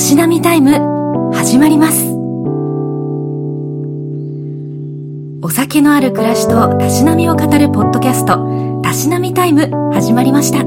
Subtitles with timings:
[0.00, 1.30] しなみタイム。
[1.34, 2.06] 始まります。
[5.42, 8.80] お酒のある暮らしとたしなみを語るポッドキャスト。
[8.82, 9.70] たしなみタイム。
[9.92, 10.60] 始まりました。
[10.64, 10.66] こ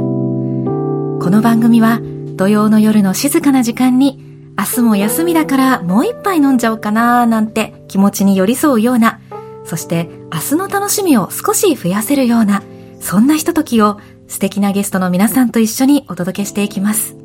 [1.31, 1.99] の番組は
[2.35, 4.24] 土曜の夜の静かな時間に
[4.56, 9.20] 明日も休みだからもう一杯飲んじゃおうかななんて気持ちに寄り添うような
[9.65, 12.62] そして明日の楽しみを少し増やせるような
[13.00, 17.23] そんなひとときを素敵なゲストの皆さんと一緒にお届けしていきます。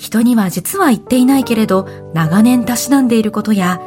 [0.00, 3.78] 人には実は言っていないけれど長年たしなんでいることや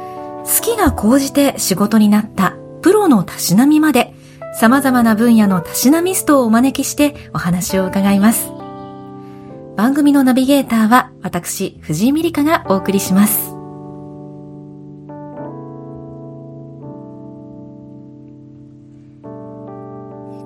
[0.44, 4.14] 好きが高じて仕事になったプロのたしなみまで
[4.60, 8.52] 様々な分野のたしなみストをお招きしてお話を伺います。
[9.76, 13.50] 番組のナビゲーターは私、藤井美里香がお送りします。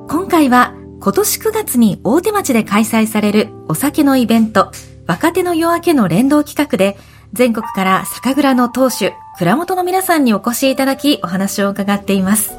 [0.07, 4.71] 今回は今年9月に大手町で開催されるお酒のイベント
[5.07, 6.97] 若手の夜明けの連動企画で、
[7.33, 12.55] 全国から酒蔵の当主、蔵元の皆さんにお越しいただき、お話を伺っています。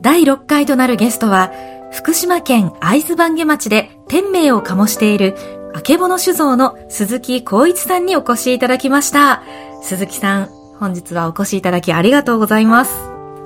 [0.00, 1.52] 第6回となるゲストは、
[1.92, 5.36] 福島県会津番下町で天命を醸している、
[5.74, 9.42] あけぼの酒造の鈴木光一さんにお越しいただきました。
[9.82, 10.46] 鈴木さん、
[10.78, 12.92] 本日はお越しいただきありがとうございます。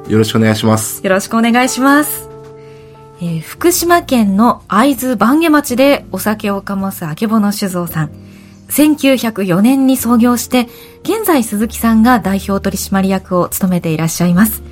[0.09, 1.03] よろしくお願いします。
[1.03, 2.34] よろしくお願いします。
[3.21, 8.11] えー、福島県の会津番下町でお酒を醸すあけぼの酒造さん。
[8.69, 10.69] 1904年に創業して、
[11.03, 14.63] 現在鈴木さんが代表取締役を務めていらっしゃいます。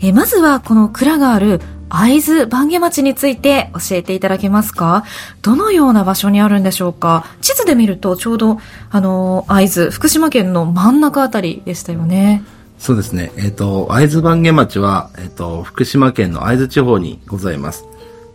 [0.00, 5.04] えー、まずはこの蔵がある会津番下町について教えていただけますか？
[5.42, 7.26] どのような場所にあるんでしょうか？
[7.40, 8.58] 地図で見るとちょうど、
[8.90, 12.42] あの、会津、福島県の真ん中あたりでしたよね。
[12.84, 13.32] そうですね。
[13.38, 17.86] えっ、ー、と、会津番下町は、えっ、ー、と、福島県の会津地方にございます。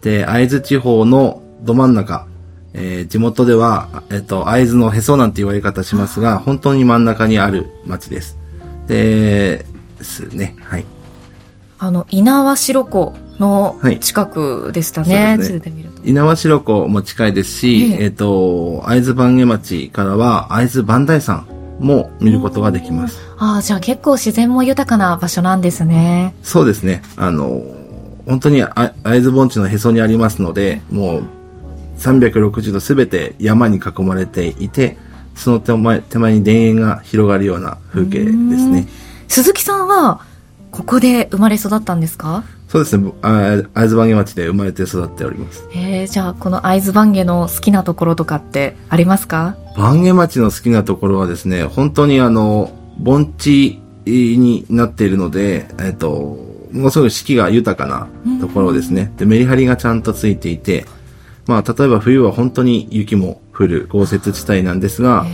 [0.01, 2.25] で、会津地方のど真ん中、
[2.73, 8.39] えー、地元では、えっ、ー、と、会津のへそなんて言われ方しますが、本当に真ん中にある町です。
[8.87, 9.67] で、
[9.99, 10.55] ですね。
[10.63, 10.85] はい。
[11.77, 15.15] あの、猪苗代湖の近くでしたね。
[15.15, 15.61] はい、ね。
[16.05, 23.19] 猪苗代湖も近いですし、えっ、ー、と、会津番下町からは会津磐梯山も見ることができます。
[23.37, 26.35] ああ、じゃあ結構自然も豊かな場所なんですね。
[26.43, 27.01] そうですね。
[27.15, 27.61] あの、
[28.25, 31.23] 本当に会津盆地のへそにありますので、もう
[31.97, 34.97] 360度すべて山に囲まれていて、
[35.35, 38.33] その手前手前に田園が広がるような風景です
[38.67, 38.87] ね。
[39.27, 40.21] 鈴木さんは、
[40.71, 42.43] ここで生まれ育ったんですか？
[42.69, 43.11] そうですね。
[43.21, 45.67] 会津番下町で生まれて育っております。
[45.73, 49.57] えー、じゃあ、この会津番下の好きなところとかってありますか？
[49.75, 56.37] 番下町の好きなところはですね、本当にあの、盆地になっているので、えっ、と、
[56.71, 58.07] ものすごい四季が豊かな
[58.39, 59.11] ところですね。
[59.17, 60.85] で、メリハリがちゃんとついていて、
[61.47, 65.25] まあ、例えば冬は本当に雪も降る豪雪地帯なんですが、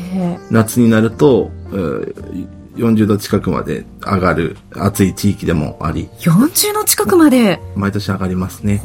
[0.49, 1.51] 夏になると、
[2.75, 6.09] 40度近くまで上がる暑い地域でもあり。
[6.19, 7.59] 40度近くまで？
[7.75, 8.83] 毎年上がりますね。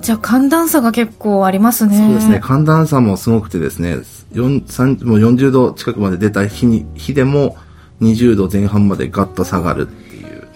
[0.00, 1.98] じゃあ寒暖差が結構ありますね。
[1.98, 2.40] そうですね。
[2.40, 3.98] 寒暖差もすごくてですね、
[4.32, 7.58] 4もう40度近くまで出た日に、日でも
[8.00, 9.88] 20度前半までガッと下がる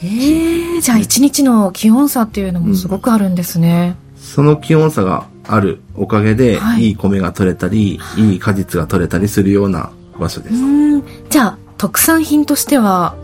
[0.02, 3.96] ええじゃあ一日の気温差っていうのもすごくあるんですね。
[4.14, 10.54] うん、その気温差があるおかげで、はい、いい米が取れたり、いい果実が取れたりするような場所です。
[11.28, 13.14] じゃあ、特産品としては？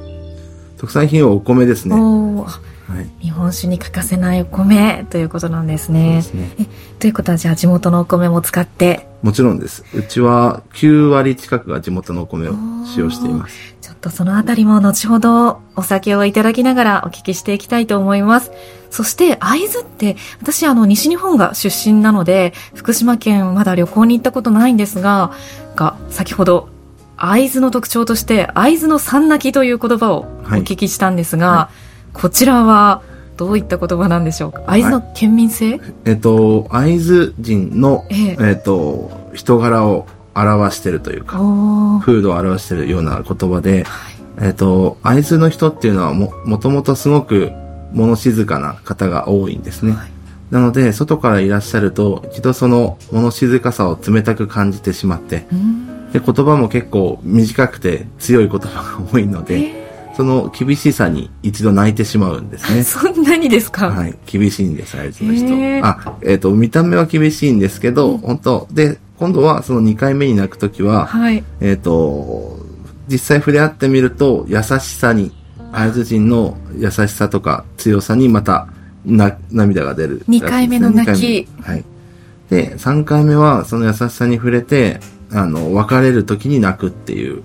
[0.78, 1.94] 特産品はお米ですね。
[1.94, 6.16] はい、日本酒に欠かせないお米ということなんですね。
[6.16, 6.50] ですね
[6.98, 9.06] ということはじゃあ地元のお米も使って？
[9.22, 9.84] もちろんです。
[9.94, 12.52] うちは9割近くが地元のお米を
[12.84, 13.72] 使用しています。
[14.02, 18.50] とそのあたりも後ほどお酒をいただきながらお聞きしていきたいと思います。
[18.90, 25.32] そして会津って私あの西日本が出身なので福島県まだ旅行に行ったことないんですが、
[25.76, 26.68] が先ほど
[27.16, 31.56] 会津の特徴として会津の三泣きという言葉をお聞きしたんですが、はい。
[31.56, 33.02] はい、こちらは
[33.36, 34.62] どういった言葉なんでしょうか？
[34.66, 38.36] 会津の県民性、はい、えっと、会津人の、ええ。
[38.40, 41.38] えっと、人柄を表してるというか、
[42.02, 47.52] 風土を表してるような言葉で、はい、えっ、と、会津の人っていうのはも、もともとすごく
[47.92, 49.92] 物静かな方が多いんですね。
[49.92, 50.10] はい、
[50.50, 55.46] なので、外からいらっしゃると、一度その物静かさを冷たく感じてしまって、
[56.12, 59.82] で、言葉も結構短くて強い言葉が多いので、
[60.14, 62.82] その厳しさに一度泣いてしまうんですね。
[62.84, 63.90] そんなにですか？
[63.90, 64.14] はい。
[64.26, 65.86] 厳しいんです、会津の人。
[65.86, 72.58] あ、えっ、ー、と、見た目は厳しいんですけど、うん、本当で、今度はその2回目に泣くときは、はい、えっ、ー、と、
[73.08, 75.32] 実際触れ合ってみると、優しさに、
[75.72, 78.68] 会津人の優しさとか強さにまた
[79.06, 80.38] な涙が出る、ね。
[80.38, 81.48] 2回目の泣き。
[81.62, 81.84] はい。
[82.50, 85.00] で、3回目はその優しさに触れて、
[85.32, 87.42] あの、別れる時に泣くっていう。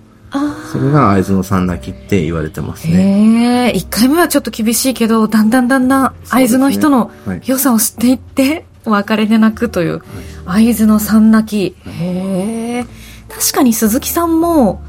[0.71, 3.69] それが会津の三泣きって言われてますね。
[3.69, 7.11] へえ、1回目はちょっと厳しいけど、だんだんだんだん会津の人の
[7.45, 10.01] 良さを知っていって、お別れで泣くという、
[10.45, 11.89] 会津の三泣き。
[11.89, 12.85] へえ。
[13.29, 14.81] 確かに鈴木さんも、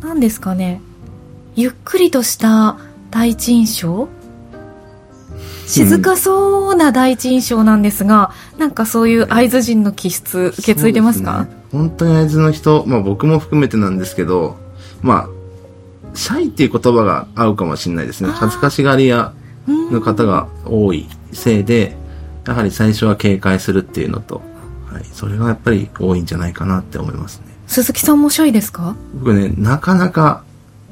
[0.00, 0.80] 何ですかね、
[1.56, 2.78] ゆっくりとした
[3.10, 4.08] 第一印象？
[5.66, 14.56] 静かそうな第一印象なんですが、うん、なんかそういう会津人の気質受け継いでますか、ね、本当に会津の人、まあ僕も含めてなんですけど、
[15.02, 15.28] まあ、
[16.14, 18.30] シャイっていう言葉が合うかもしれないですね。
[18.30, 19.32] 恥ずかしがり屋
[19.68, 21.96] の方が多いせいで、
[22.46, 24.40] やはり最初は警戒するっていうのと、
[24.90, 27.46] はい、それがやっぱり多いんじゃないかなって思いますね。
[27.66, 28.96] 鈴木さんもシャイですか？
[29.14, 30.42] 僕ね、なかなか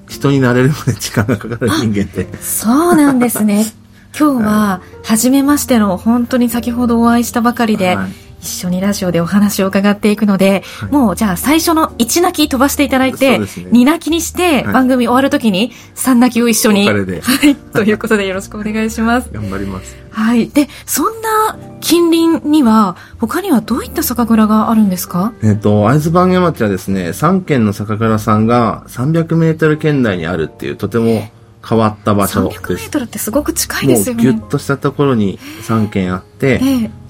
[0.09, 2.27] 人になれるまで時間がかかる人間って。
[2.37, 3.65] そうなんですね。
[4.19, 8.11] 今日は、初めましての、本当に先ほどお会いしたばかりで、はい、
[8.47, 16.89] 一緒にラジオでお話を伺っていくので、はい、もうじゃあ最初の1泣き飛ばしていただいて、ね、2泣きにして、番組終わるときに3泣きを一緒に。
[16.89, 16.95] は
[17.47, 17.57] い。
[17.57, 19.29] ということでよろしくお願いします。
[19.33, 19.97] 頑張ります。
[20.11, 20.49] はい。
[20.49, 25.35] で、そんな近隣には、他にはどういった酒蔵があるんですか？
[25.43, 31.29] えっ、と、会津番屋町はですね、3軒の酒蔵さんが300メートル圏内にあるっていう、とても
[31.69, 32.61] 変わった場所です。
[32.61, 34.25] 300メートルってすごく近いですよね。
[34.25, 36.61] もうギュッとしたところに3軒あって、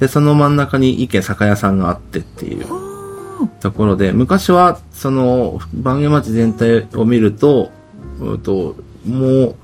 [0.00, 2.66] で、その真ん中に1軒酒屋さんがあってっていう
[3.60, 7.70] ところで、昔は、その、番屋町全体を見ると、
[8.20, 8.76] うと
[9.06, 9.54] もう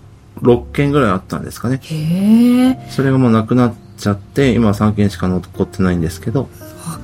[0.43, 1.81] 6軒ぐらいあったんですかね。
[1.83, 6.49] へそれがもうなくなっちゃって、今は3軒しか残ってないんですけど、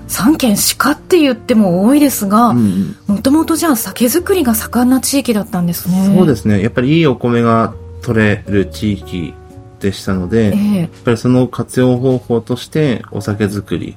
[0.08, 9.34] 3軒しかって言っても多いですがもともとじゃあ酒造りが盛んな地域だったんですねそうですねやっぱりいいお米が取れる地域
[9.80, 13.96] でしたので、えー、やっぱりその活用方法としてお酒造り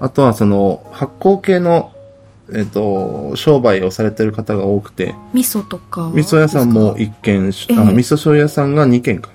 [0.00, 1.92] あとはその発酵系の
[2.50, 5.14] えっ、ー、と、商売をされてる方が多くて。
[5.34, 6.10] 味噌とか。
[6.14, 9.28] 味噌屋さんも1軒、えー、あ味噌醤油屋さんが2軒か。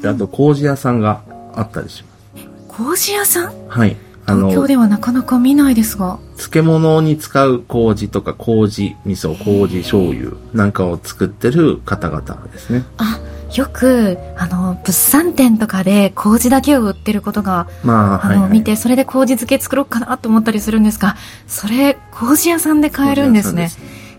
[0.00, 1.20] で、あと、麹屋さんが
[1.54, 2.08] あったりしま
[2.40, 2.48] す。
[2.68, 3.68] 麹屋さん？
[3.68, 3.96] はい。
[4.26, 6.18] 東京ではなかなか見ないですが。
[6.36, 12.84] 漬物に使う麹とか麹味噌麹醤油なんかを作ってる方々ですね。
[12.96, 13.20] あ
[13.54, 18.38] よくあの物産展とかで麹だけを売ってることが、まあ、あの、はい。
[18.42, 21.16] はい、見てそれで麹漬け作ろうかなと思ったりするんですが
[21.46, 23.70] それ麹屋さんで買えるんですね。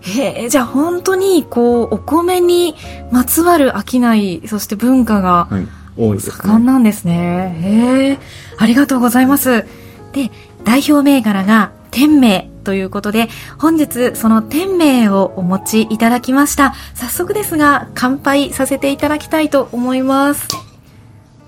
[0.01, 2.75] へえじゃあ本当にこうお米に
[3.11, 5.49] まつわる商いそして文化が
[5.97, 8.19] 盛んなんですね、へえ
[8.57, 9.65] ありがとうございます
[10.15, 10.31] で、
[10.63, 13.27] 代表銘柄が天明ということで、
[13.59, 16.73] 本日その天明をお持ちいただきました。
[16.93, 20.47] 早速ですが、乾杯させていただきたいと思います。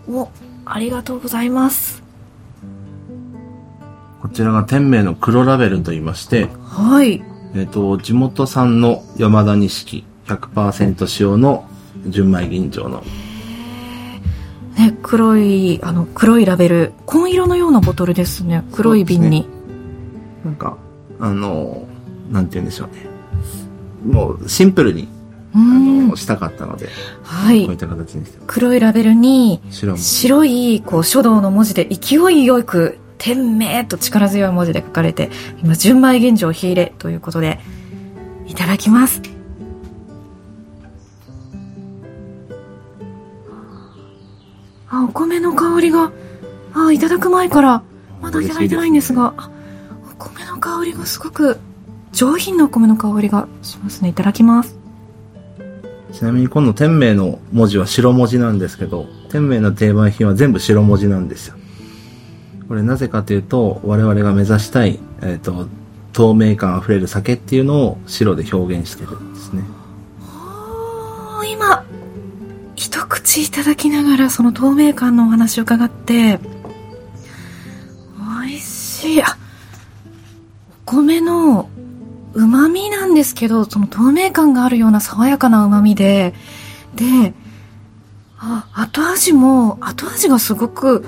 [0.09, 0.29] お、
[0.65, 2.03] ありがとうございます。
[4.21, 7.23] こちらが天明の黒ラベルと言いまして、はい。
[7.55, 11.65] えっ、ー、と、地元産の山田錦100%使用の
[12.07, 13.01] 純米吟醸の
[14.77, 16.93] ね、黒い、あの、黒いラベル。
[17.07, 18.63] 紺色のようなボトルですね。
[18.71, 19.41] 黒い瓶に。
[19.41, 19.45] ね、
[20.45, 20.77] なんか、
[21.19, 21.87] あの、
[22.31, 23.07] なんて言うんでしょうね。
[24.05, 25.07] もう、シンプルに、
[25.55, 26.89] あの、したかったので、
[27.23, 27.65] はい。
[27.65, 35.31] こういった形にして黒いラベルに、白い、こう、書道の文字で勢いよく、天命と力強い文字で書かれて、
[35.63, 37.59] 今、純米現状火入れということで、
[38.45, 39.36] いただきます。
[44.89, 46.11] あ、お米の香りが、
[46.73, 47.83] あ、いただく前から、
[48.21, 49.33] まだいただいてないんですが、
[50.11, 51.57] お米の香りがすごく、
[52.13, 54.09] 上品なお米の香りがしますね。
[54.09, 54.77] いただきます。
[56.13, 61.55] ちなみに今度天明の文字は白文字なんですけど、天明の定番品は全部白文字なんですよ。
[62.67, 65.67] これなぜかというと、我々が目指したい、えっ、ー、と、
[66.13, 69.63] 透明感あふれる酒っていうのを白で表現してるんですね。
[71.53, 71.85] 今、
[72.77, 76.39] 一口いただきながらその透明感のお話を伺って
[78.45, 79.21] 美味しい。
[79.21, 79.35] あ
[80.85, 81.69] お米の
[82.33, 86.33] うまみなんですけどその透明感があるような爽やかなうまみで。
[86.95, 87.33] で
[88.37, 91.03] あ後味も後味がすごく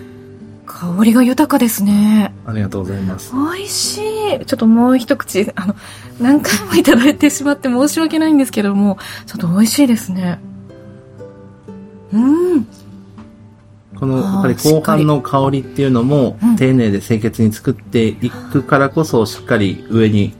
[0.65, 2.33] 香りが豊かですね。
[2.47, 3.31] ありがとうございます。
[3.31, 3.97] 美味し
[4.41, 4.45] い。
[4.45, 5.75] ちょっともう一口あの
[6.19, 8.97] 何回もいただいてしまって申し訳ないんですけども
[9.27, 10.39] ちょっと美味しいですね
[12.13, 12.68] うん。
[14.00, 20.34] このやっぱり後半の香りっていうのも丁寧で清潔に作っていくからこそしっかり上に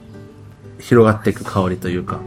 [0.78, 2.20] 広がっていく香りというか。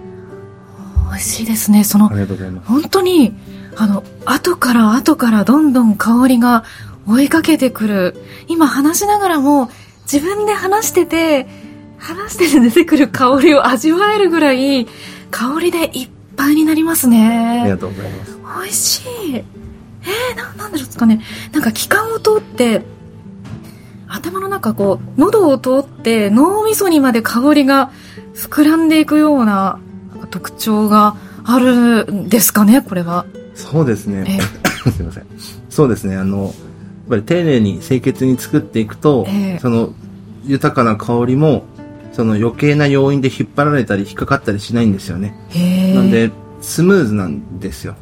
[1.09, 1.83] 美味しいですね。
[1.83, 2.67] そのありがとうございます。
[2.67, 3.33] 本当に
[3.77, 6.63] あの後から後からどんどん香りが
[7.07, 8.15] 追いかけてくる。
[8.47, 9.69] 今話しながらも
[10.03, 11.47] 自分で話してて
[11.97, 14.85] 話して出てくる香りを味わえるぐらい
[15.31, 17.61] 香りでいっぱいになりますね。
[17.61, 18.37] ありがとうございます。
[18.63, 19.35] 美味しい。
[19.35, 21.21] えー、ななんですかね。
[21.51, 22.83] なんか気管を通って
[24.07, 27.91] 頭の中こう喉を通って脳みそにまで香りが
[28.35, 29.79] 膨らんでいくような
[30.29, 33.25] 特徴があるんですかねこれは。
[33.55, 35.25] そうですね、えー、 すいません。
[35.69, 36.15] そうですね。
[36.15, 36.53] あのやっ
[37.09, 39.89] ぱり丁寧に清潔に作っていくと、えー、その
[40.45, 41.63] 豊かな香りも
[42.13, 45.35] その余計な要因で引っ張られたり引っかかったりしないんですよね。
[45.95, 47.95] なんでスムーズなんですよ。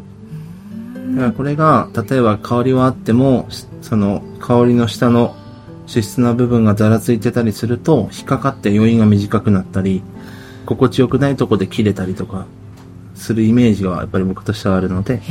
[1.15, 3.47] だからこれが例えば香りはあっても
[3.81, 5.35] その香りの下の
[5.87, 10.03] 脂質な部分がざらついてたりすると引っかかって余韻が短くなったり
[10.65, 12.45] 心地よくないとこで切れたりとか
[13.15, 15.21] するイメージがやっぱり僕としてはあるので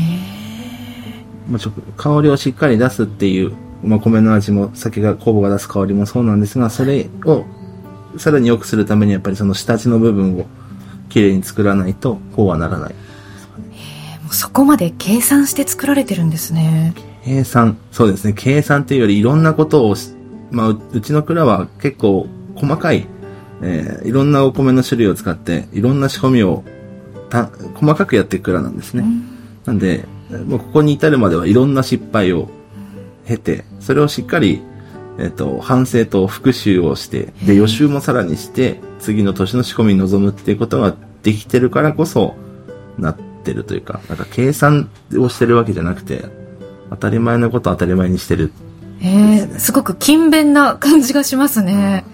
[1.48, 7.44] まあ、香りをしっかり出すっていう、まあ、米の味も酒が酵母が出す香りもそうなんですがそれを
[8.18, 10.46] さらに良くするためにやっぱりその下地の部分を
[11.08, 12.94] きれいに作らないとこうはならない。
[14.30, 16.94] そこまで計算して作られてるんですね。
[17.24, 18.32] 計算そうですね。
[18.32, 19.96] 計算っていうよりいろんなことを
[20.50, 22.26] まあ、うちの蔵は結構
[22.56, 23.06] 細かい、
[23.62, 26.64] えー、いろんなお米の種類を使って、いろんな仕込みを
[27.28, 29.02] た細かくやっていく蔵なんですね。
[29.02, 29.24] うん、
[29.64, 30.04] なんで、
[30.46, 32.48] もうここに至るまではいろんな失敗を
[33.26, 34.62] 経て、それをしっかり、
[35.20, 42.34] えっ、ー、と、反省と復習をして、で、予習もさらにして、次の年の仕込みに臨むっていうことができてるからこそ、
[42.98, 46.24] なってるというか、なんか計算をしてるわけじゃなくて、
[46.88, 48.50] 当たり前のことを当たり前にしてる
[49.02, 52.04] えー、すごく勤勉な感じがしますね。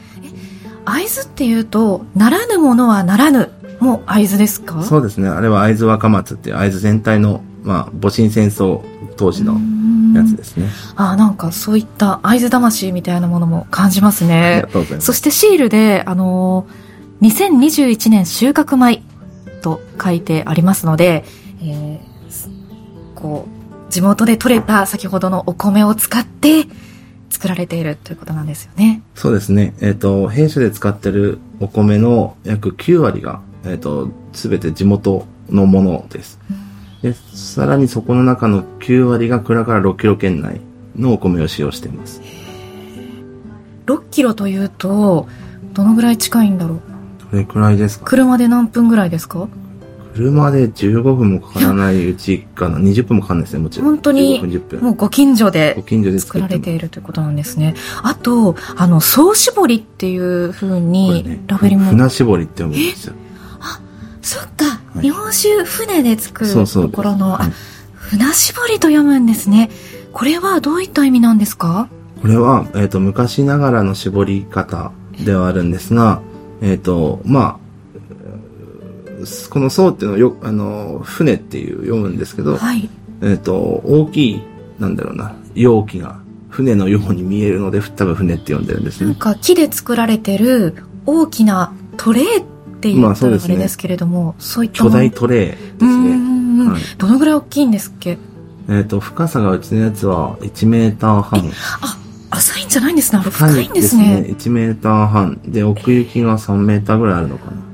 [0.84, 4.82] 会津っていうと、ならぬものはならぬも会津ですか？
[4.84, 5.28] そうですね。
[5.28, 8.80] あれは会津若松っていう会津全体の、まあ、戊辰戦争
[9.16, 9.58] 当時の
[10.14, 10.68] やつですね。
[10.94, 14.64] ああ、なんかそういった会津魂みたいなものも感じますね。
[15.00, 19.02] そしてシールで、あのー、2021年収穫米
[19.62, 21.24] と書いてありますので、
[21.60, 26.66] えー、こう、地元で採れた先ほどのお米を使って
[27.30, 29.02] 作られているということなんですよね。
[29.14, 29.74] そうですね。
[29.80, 36.38] えっ、ー、と、弊社で使ってるお米の約9割が、えっ、ー、と、すべて地元のものです。
[36.50, 36.65] うん、
[37.06, 40.60] で、さらにそこの中の9割が蔵から6キロ圏内
[40.96, 42.20] のお米を使用しています。
[43.86, 45.28] 6キロというと、
[45.72, 46.80] どのぐらい近いんだろう？
[47.30, 48.06] どれくらいですか？
[48.06, 49.46] 車で何分ぐらいですか？
[50.14, 52.78] 車で15分もかからないうちかな。
[52.78, 53.88] 20分もかかんないですね、もちろん。
[53.90, 54.42] 本当に、
[54.80, 55.76] もうご近所で
[56.18, 57.74] 作られているということなんですね。
[58.02, 61.84] あと、あの、総絞りっていうふうに、ね、ラベリも。
[61.90, 63.14] 船絞りって読むんですよ。
[63.60, 63.78] あ、
[64.22, 67.50] そっか、はい、日本酒船で作るところの、はい、あ、
[67.94, 69.70] 船絞りと読むんですね。
[70.12, 71.88] これはどういった意味なんですか？
[72.22, 74.92] これは、えっ、ー、と、昔ながらの絞り方
[75.24, 76.22] ではあるんですが、
[76.62, 77.66] えっ、ー、と、まあ、
[79.50, 82.88] この層っていうのはよ、あの、船っていう読むんですけど、はい、
[83.22, 84.42] えっ、と、大きい、
[84.78, 89.08] なんだろうな、容器が船のように見えるので、多分船って呼んでるんですね。
[89.08, 90.74] なんか木で作られてる
[91.04, 92.44] 大きなトレー
[92.76, 93.14] っていうとあ
[93.48, 96.70] れですけれども、まあそうね、そういった巨大トレーですね。
[96.70, 98.18] はい、どのぐらい大きいんですっけ？
[98.68, 101.52] えっ、と、深さがうちのやつは1メーター半。
[101.80, 101.98] あ、
[102.30, 103.22] 浅いんじゃないんですね。
[103.22, 104.22] 深いんですね。
[104.22, 104.50] ですね。
[104.50, 105.40] 1メーター半。
[105.46, 107.66] で、奥行きが3メーターぐらいあるのかな。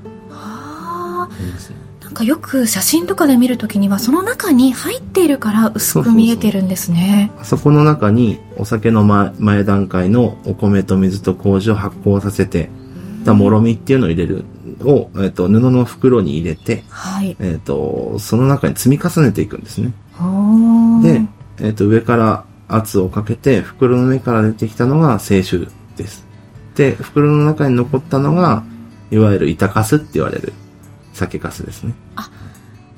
[2.03, 12.69] なんかよく写真とかで見るときにはその中に入っているから薄く見えてるんですねそこの中にお酒の前前段階のお米と水と麹を発酵させて
[13.25, 14.45] たもろみっていうのを入れる
[14.83, 17.37] を、えーと、布の袋に入れて、はい。
[17.41, 19.93] えーと、その中に積み重ねていくんですね。
[21.03, 21.23] で、
[21.59, 26.25] えーと、上から圧をかけて袋の上から出てきたのが清酒です。
[26.75, 28.65] で袋の中に残ったのが
[29.11, 30.55] いわゆる板かすって言われる
[31.13, 31.93] 酒粕ですね。
[32.17, 32.31] あ、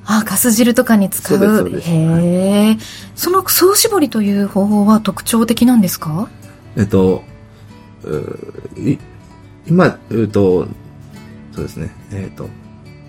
[0.05, 1.39] あ、粕汁とかに使う。
[1.39, 2.79] そうです、へえ、はい、
[3.17, 6.29] その総絞りという方法は特徴的なんですか？
[6.77, 7.25] えっと、
[9.67, 10.69] 今、えっと、
[11.55, 12.49] そうですね、えっと、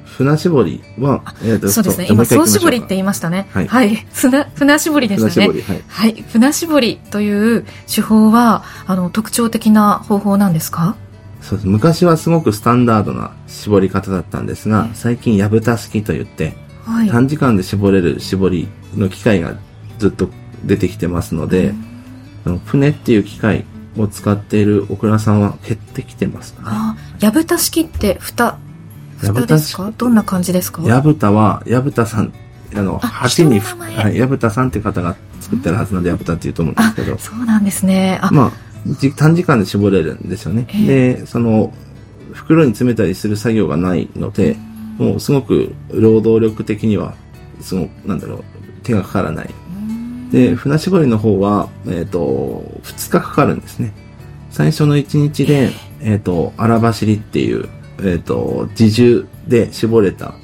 [0.05, 2.07] 船絞りは、えー、とそうですね。
[2.09, 3.47] 今、総絞りって言いましたね。
[3.51, 3.67] はい。
[3.67, 5.47] はい、船船絞りでしたね。
[5.47, 6.25] はい、はい。
[6.31, 10.95] 船絞りという手法は、あの、特徴的な方法なんですか？
[11.41, 16.53] そうです昔はすごくスタンダードな絞り方だったんですが、最近やぶた式といって、
[16.85, 19.55] はい、短時間で絞れる絞りの機械が
[19.99, 20.29] ずっと
[20.63, 21.73] 出てきてますので、
[22.45, 23.65] うん、船っていう機械
[23.97, 28.57] を使っているオクラさんは減ってきてます、ね、あやぶた式って蓋
[29.17, 29.91] 蓋ですか？
[29.97, 30.81] どんな感じですか？
[30.83, 32.33] やぶたはやぶたさん
[32.75, 32.99] あの
[33.37, 37.17] 橋にはいぶたさんって方が作ってるはずなんでやぶたっていうと思うんですけど。
[37.17, 38.19] そうなんですね。
[38.21, 38.51] あまあ
[39.17, 40.67] 短時間で絞れるんですよね。
[40.85, 41.73] で、その、
[42.33, 44.57] 袋に詰めたりする作業がないので、
[44.99, 47.15] もうすごく労働力的には、
[47.61, 48.43] すごく、なんだろう、
[48.83, 49.49] 手がかからない。
[50.31, 53.93] で、船絞りの方は、えっ、ー、と、2日かかるんですね。
[54.49, 57.67] 最初の1日で、えっ、ー、と、荒走りっていう、
[57.99, 60.35] えっ、ー、と、自重で絞れた、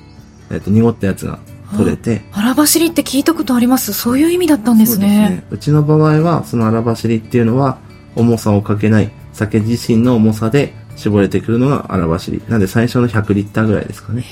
[0.50, 1.40] えっ、と、濁ったやつが
[1.76, 2.22] 取れて。
[2.32, 5.08] 荒走りって聞いたことありますそういう意味だったんですね。
[5.08, 5.44] うすね。
[5.52, 7.80] うちの場合は、その荒走りっていうのは、
[8.16, 12.42] 重さをかけない、酒自身の重さで絞れてくるのが荒走り。
[12.48, 14.26] なんで最初の100リッターぐらいですかね。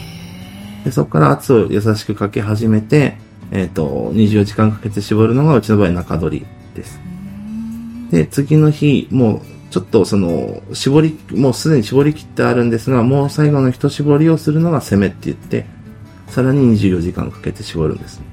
[0.83, 3.17] でそこから圧を優しくかけ始めて、
[3.51, 6.99] えっ、ー、と、24時間かけて絞るのがうちの場合中取りです。
[8.11, 9.41] で、次の日、もう、
[9.71, 15.65] ちょっとその、絞り、もうすでに絞り切ってあるんですが、もう最後の一絞りをするのが攻めって言って、
[16.27, 18.25] さらに24時間かけて絞るんですね。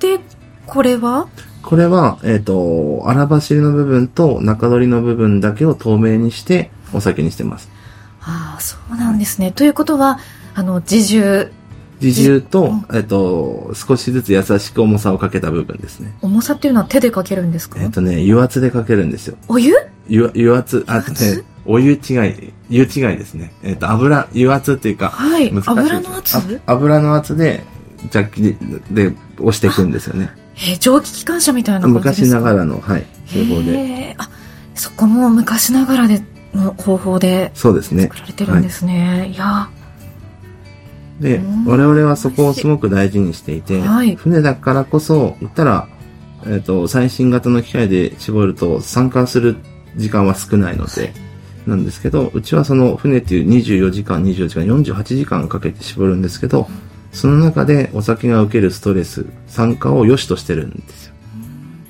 [0.00, 0.18] で、
[0.66, 1.28] これは？
[1.62, 7.68] これは、えっ、ー、と、荒走りの部分と中取りの部分だけを透明にしてお酒にしてます。
[8.22, 9.52] ああ、そうなんですね。
[9.52, 10.18] ということは、
[10.54, 11.52] あの、自重。
[12.00, 16.14] 自重と、えっ、ー、と、少しずつ優しく重さをかけた部分ですね。
[16.22, 17.78] 重さっていうのは手でかけるんですか？
[17.80, 19.36] えっ、ー、とね、油圧でかけるんですよ。
[19.48, 19.74] お湯？
[20.08, 23.52] 油油圧、あとね、お湯違い、湯違いですね。
[23.62, 26.60] えっ、と、油、油圧っていうか、はい、油の圧？
[26.66, 27.64] 油の圧で、
[28.10, 30.30] ジャッキで押していくんですよね。
[30.56, 34.14] えー、蒸気機関車みたいな昔ながらの、はい、製法で。
[34.18, 34.30] あ、
[34.74, 36.22] そこも昔ながらで
[36.54, 38.04] の方法でそうですね。
[38.04, 39.18] 作られてるんですね。
[39.20, 39.68] はい、いや
[41.20, 45.88] で、我々はそこをすごく大事にしていて、はい、船だからこそ、言ったら、
[46.44, 49.56] えっ、ー、と、最新型の機械で絞ると参加する
[49.96, 51.12] 時間は少ないので、
[51.66, 56.68] なんですけど、うちはその船っていう24時間、24時間、48時間かけて絞るんですけど、
[57.12, 61.14] その中でお酒が受けるストレス、酸化を良しとしてるんですよ。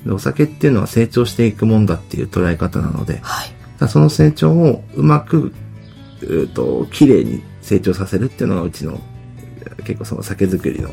[0.05, 5.53] でお酒っていうのは成長していくもんだっていう捉え方なので、はい、その成長をうまく、
[6.23, 8.99] えーと、綺麗に成長させるっていうのがうちの
[9.81, 10.89] 結構その酒造りの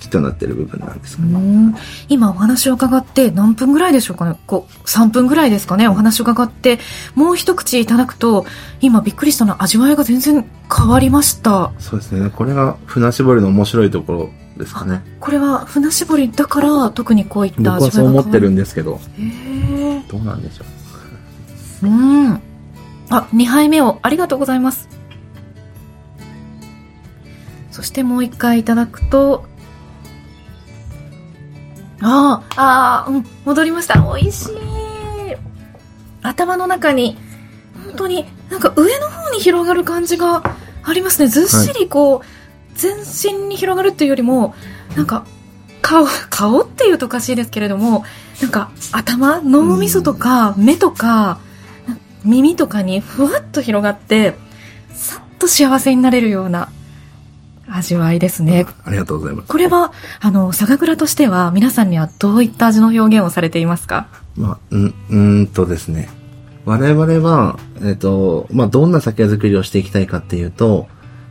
[0.00, 1.74] 木となってる部分なんですかね。
[2.08, 4.36] 今お話を伺って何分ぐらいでしょうかね。
[4.46, 5.88] こう3分ぐらいですかね。
[5.88, 6.78] お話を伺って
[7.14, 8.44] もう一口いただくと
[8.80, 11.72] 今びっくりしたのは味わいが全然変わりました。
[11.78, 12.30] そうですね。
[12.30, 15.02] これが船絞りの面白いところですかね。
[15.20, 19.00] これは船絞りだから特にこういった味わいがそう思ってるんですけど。
[20.08, 20.64] どうなんでしょ
[21.84, 21.86] う。
[21.86, 22.40] うん。
[23.10, 24.88] あ2杯目をありがとうございます
[27.72, 29.44] そしてもう一回いただくと
[32.02, 34.00] ああ、ああ、うん、戻りました。
[34.00, 34.56] 美味しい。
[36.22, 37.16] 頭の中に、
[37.86, 40.42] 本当に、なんか上の方に広がる感じが
[40.82, 41.28] ありますね。
[41.28, 42.28] ずっしりこう、はい、
[42.74, 44.54] 全身に広がるっていうよりも、
[44.96, 45.24] なんか、
[45.80, 48.04] 顔、顔っていうとおかしいですけれども、
[48.40, 51.38] なんか頭、脳みそとか目とか、
[52.24, 54.36] 耳とかにふわっと広がって、
[54.92, 56.68] さっと幸せになれるような、
[57.74, 58.66] 味わいですね。
[58.84, 59.48] ありがとうございます。
[59.48, 64.06] これは、あの、酒蔵としては、皆さんにはどういった味の表現をされていますか？
[64.36, 66.08] まあ、うん、うんとですね。
[66.64, 70.86] 我々は、えっ、ー、と、まあ、どんな酒造りをしていきたいかっていうと、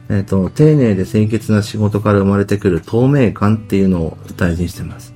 [0.09, 5.13] えっ、ー、と、丁寧で清潔な仕事から生まれてくる透明感っていうのを大事にしてます。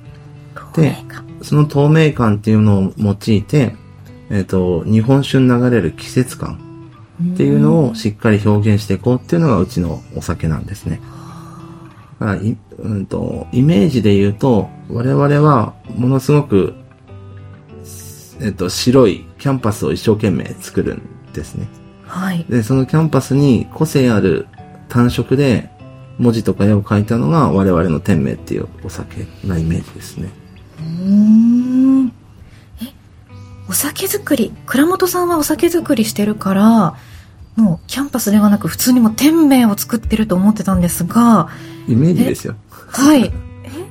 [0.74, 0.96] で、
[1.42, 3.76] その透明感っていうのを用いて、
[4.30, 6.58] えっ、ー、と、日本酒に流れる季節感
[7.34, 11.00] っていうのをしっかり表現していこうっていうのがうちのお酒なんですね。
[11.00, 11.15] だ
[12.18, 16.74] からい、うんと、イメージで言うと、我々はものすごく、
[18.40, 21.02] えっと、白いキャンパスを一生懸命作るん
[21.32, 21.68] ですね。
[22.06, 22.44] はい。
[22.48, 24.46] で、そのキャンバスに個性ある
[24.88, 25.70] 単色で
[26.18, 30.30] 文字とか絵を描いたのが我々の天明っていうお酒なイメージですね。
[30.78, 32.06] うん。
[32.06, 32.12] え、
[33.68, 36.96] お酒作り、蔵元さんはお酒作りしてるから、
[37.56, 41.48] もうキャンバスではなく普通にも天明を作ってると思ってたんですが、
[41.88, 42.54] イメージですよ。
[42.70, 43.24] はい。
[43.24, 43.32] え、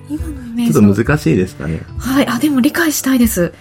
[0.09, 1.81] 今のイメージちょっと難しいですかね。
[1.97, 2.27] はい。
[2.27, 3.53] あ、でも理解したいです。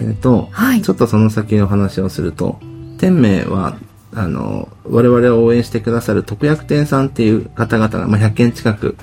[0.00, 2.58] えっ、ー、と、はい、ちょっとその先の話をすると、
[2.98, 3.76] 天命は、
[4.14, 8.96] あの、我々を応援してくださる特約店さんっていう方々が、まあ、100件近く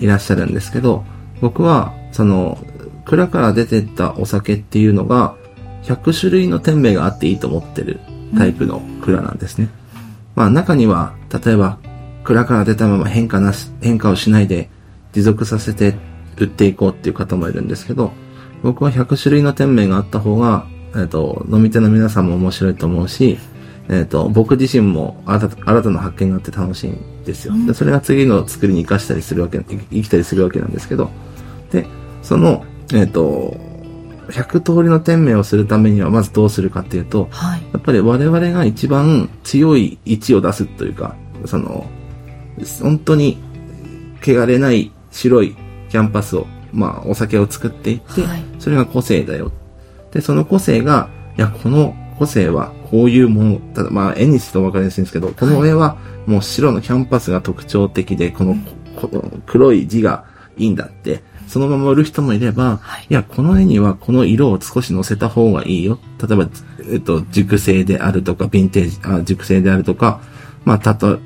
[0.00, 1.04] いらっしゃるんですけど、
[1.36, 2.58] えー、僕は、その、
[3.04, 5.34] 蔵から出てったお酒っていうのが、
[5.82, 7.98] 100種類の店名があっていいと思ってる
[8.36, 9.68] タイプの蔵なんですね。
[9.94, 10.00] うん、
[10.36, 11.14] まあ中には、
[11.44, 11.78] 例えば
[12.24, 14.70] 蔵から出たまま変化なし、変化をしないで
[15.12, 15.94] 持続させて
[16.38, 18.12] 売っていこうっていう方もいるんですけど、
[18.62, 23.38] 僕は100種類の店名があった方が、えっ、ー、と、飲み手の皆さんも面白いと思うし、
[23.88, 27.54] えっ、ー、と、僕自身も新た新たな発見があって楽しいんですよ。
[27.66, 31.10] で、それが次の作りに活かしたりするわけ、生きたりするわけなんですけど、
[31.70, 31.86] で、
[32.22, 33.56] その、えっ、ー、と、
[34.32, 41.14] 100通りの天命をするためにはまずどうするかっていうと、はい、やっぱり我々が一番強い位置を出すというか、
[41.44, 41.86] その、
[42.80, 43.38] 本当に
[44.22, 45.54] 汚れない白い
[45.90, 49.52] キャンバスを、まあ、お酒を作っていって、はい、それが個性だよ。
[50.12, 58.56] で、その個性が、いや、この個性はこういうもの、ただまあ、絵にすると分かりやすいんですけど、この絵はもう白のキャンバスが特徴的で、この、
[58.96, 60.24] この黒い字が
[60.56, 65.98] いいんだって、そのまま売る人もいれば、はい、いや、この絵にはこの色を少し乗せた方がいいよ。
[66.18, 66.48] 例えば、
[66.90, 70.22] えっと、熟成であるとか、ヴィンテージ、あ熟成であるとか、
[70.64, 71.18] まあ、たと、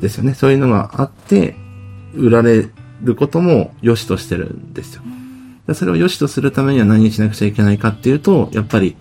[0.00, 0.34] ですよね。
[0.34, 1.54] そういうのがあって、
[2.16, 2.68] 売られ
[3.04, 5.02] ることも良しとしてるんですよ。
[5.74, 8.96] それを良しとするためには何しなくちゃいけないかっていうと、やっぱり、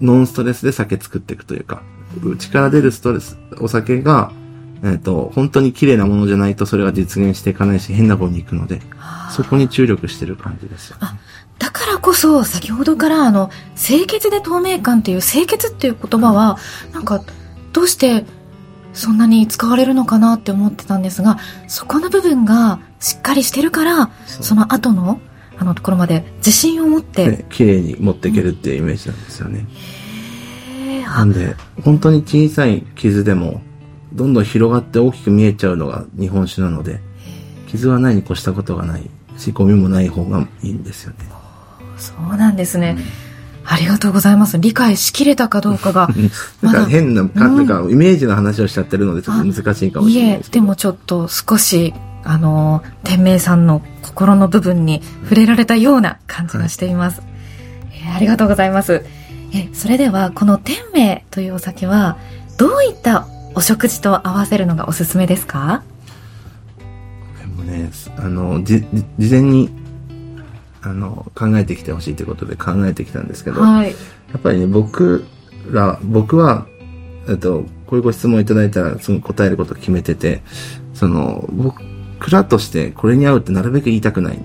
[0.00, 1.82] ノンストレスで酒作っていくというか、
[2.22, 4.30] 内から出るストレス、お酒が、
[4.84, 8.80] えっ、ー、と、本当に綺麗なものじゃないとそれが実現していかないし、変な方に行くので、
[9.30, 11.16] そこに注力してる感じですよ、あ、
[11.58, 16.58] だからこそ、先ほどからあの、清潔で透明感っていう、清潔っていう言葉は、
[16.92, 17.22] なんか、
[17.72, 18.24] どうして
[18.94, 25.20] そんなに使われるのかなって思ってたんですが、そこの部分がしっかりしてるから、その後の、
[25.56, 27.44] あのところまで自信を持って。
[27.50, 29.66] 綺麗に持っていけるっていうイメージなんですよね。
[30.68, 33.60] うん、なんで、本当に小さい傷でも、
[34.14, 37.00] どんどん広がって大きく見えちゃうのが日本酒なので、
[37.66, 41.16] 傷はないに越したことがないし、ゴミもない方がいいんですよね。
[41.96, 42.96] そうなんですね。
[42.98, 44.58] うん、ありがとうございます。
[44.58, 46.08] 理解しきれたかどうかが。
[46.62, 57.20] なんか変な、うん、なんかイメージの話をしちゃってるので、ちょっと難しいかもしれないですいえ、でもちょっと少し、あの、天明さんの心の部分に触れられたような感じがしています。
[57.20, 57.30] はい、
[58.06, 59.04] えー、ありがとうございます。
[59.52, 62.16] え、それでは、この天明というお酒は、
[62.56, 65.82] どういったお食事と合わせるのがおすすめですか？
[67.40, 68.84] でもね、あの、じ、
[69.18, 69.70] 事前に、
[70.82, 73.94] あの、考えてきてほしいということで考えてきたんですけど、はい、や
[74.36, 75.24] っぱりね、僕
[75.70, 76.66] ら、僕は、
[77.28, 80.42] えっと、こういうご質問いただいたら、すぐ答えることを決めてて、
[80.92, 81.82] その、僕
[82.30, 84.38] らとしてこれに合うってなるべく言いたくない。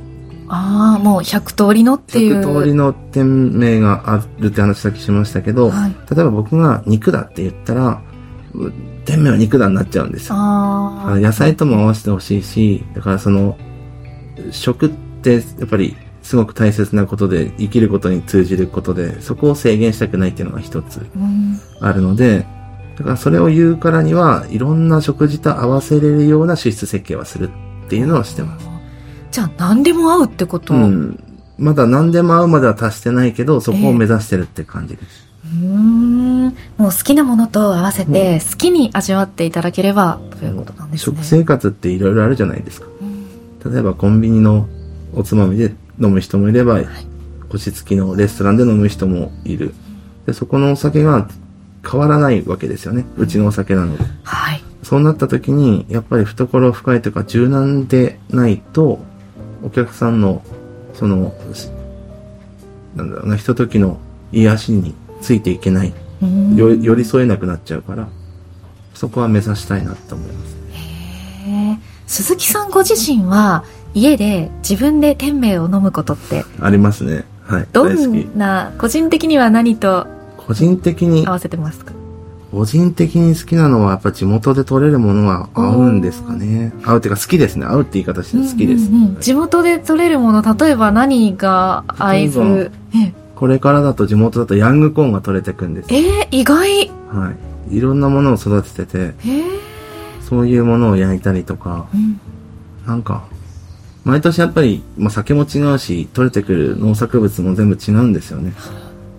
[0.47, 2.41] ああ、もう100通りのっていう。
[2.41, 8.01] 100通りの店名があるって話さっきしましたけど、はい、例えば僕が肉だって言ったら、
[9.05, 10.35] 店名は肉だになっちゃうんですよ。
[10.35, 13.57] 野菜とも合わせてほしいし、だからその、
[14.51, 21.05] 食ってやっぱりすごく大切なことで、生きることに通じることで、そこを制限したくないっていうのが一つ
[21.81, 22.45] あるので、
[22.97, 27.49] だからそれを言うからには、いろんな食事と合わせれるような脂質設計はする
[27.85, 28.67] っていうのをしてます。
[29.31, 30.73] じゃあ何でも合うってこと？
[30.73, 31.23] うん。
[31.57, 35.27] まだ何でも合うまでは達してないけど、そこを目指してるって感じです。
[35.45, 36.08] えー、うん。
[36.79, 41.17] もう好きなものと合わせて、好きに味わっていただければ、ということなんですね。
[41.17, 42.87] 食生活っていろいろあるじゃないですか。
[43.69, 44.65] 例えばコンビニの
[45.13, 46.87] おつまみで飲む人もいれば、はい、
[47.49, 49.73] 星付きのレストランで飲む人もいる。
[50.25, 51.27] で、そこのお酒が
[51.85, 53.05] 変わらないわけですよね。
[53.17, 54.05] うちのお酒なので。
[54.23, 54.63] はい。
[54.81, 58.99] そうなった時に、やっぱり懐深いというか柔軟でないと、
[59.65, 60.41] お客さんの、
[60.93, 61.33] その、
[62.95, 63.99] なんだろうな、ひとときの
[64.31, 65.93] 癒しについていけない。
[66.21, 68.07] 寄り添えなくなっちゃうから、
[68.93, 70.57] そこは目指したいなと思います。
[71.45, 71.77] へ
[72.07, 77.23] 鈴木さんご自身は、家で自分で天命を飲むことってありますね。
[77.43, 77.67] はい。
[77.71, 80.05] どんな、個人的には何と
[80.37, 81.93] 個人的に合わせてますか？
[82.51, 86.73] 個人的に好きなのはやっぱ地元で取れるものは合うんですかね。
[86.83, 87.65] 合うっていうか好きですね。
[87.65, 92.71] 合うって言い方して好きです、うんうんうん地元で取れるもの、例えば何が合図
[93.39, 95.87] これからだと地元だとヤングコーンが取れてくんです。
[95.93, 97.33] えー、意外は
[97.71, 97.77] い。
[97.77, 99.13] いろんなものを育ててて、
[100.19, 102.19] そういうものを焼いたりとか、うん、
[102.85, 103.23] なんか、
[104.03, 108.51] 毎年やっぱり、まあ、酒も違うし、取れてくる農作物も全部違うんですよね。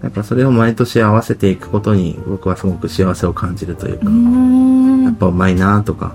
[0.02, 6.14] やっぱそれを毎年合わせていくことに僕はすごく幸せを感じるというか、うやっぱうまいなとか、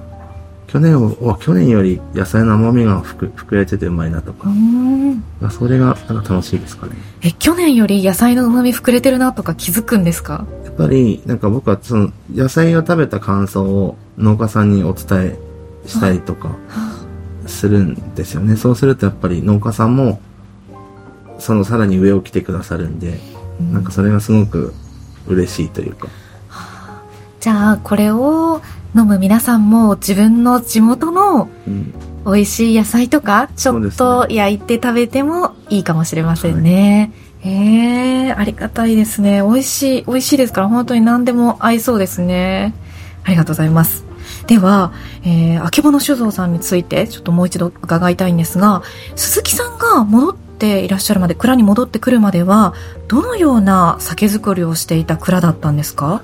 [0.75, 4.49] 去年は、去年より野菜の甘みがふく膨れててうまいなとか、
[5.49, 6.97] それがなんか楽しいですかね。
[7.21, 10.45] え、去年より野菜の旨味膨れてるなとか気づくんですか？
[10.65, 15.37] やっぱり、なんか僕はその野菜を食べた感想を農家さんにお伝
[15.85, 16.57] えしたりとか
[17.47, 18.57] するんですよね。
[18.57, 20.19] そうするとやっぱり農家さんも、
[21.39, 23.17] そのさらに上を来てくださるんで、
[23.71, 24.73] なんかそれがすごく
[25.25, 26.09] 嬉しいというか。
[27.39, 28.61] じゃあこれを
[28.95, 31.49] 飲む皆さんも自分の地元の
[32.25, 37.11] 美味しい野菜とかちょっと焼いて食べてもいいかもしれませんね。
[37.43, 39.41] はい、えー、ありがたいですね。
[39.41, 42.73] 美味しい、美味しいですから本当に何でも合いそうですね。
[43.25, 44.05] ありがとうございます。
[44.47, 48.81] では、えー、あけぼの酒造さんについてちょっともう一度伺いたいんですが、
[49.17, 52.73] 鈴木さんが戻っっていらっしゃるまで蔵に戻ってくるまでは
[53.09, 56.21] どのような酒造りをしていた蔵だったんですか？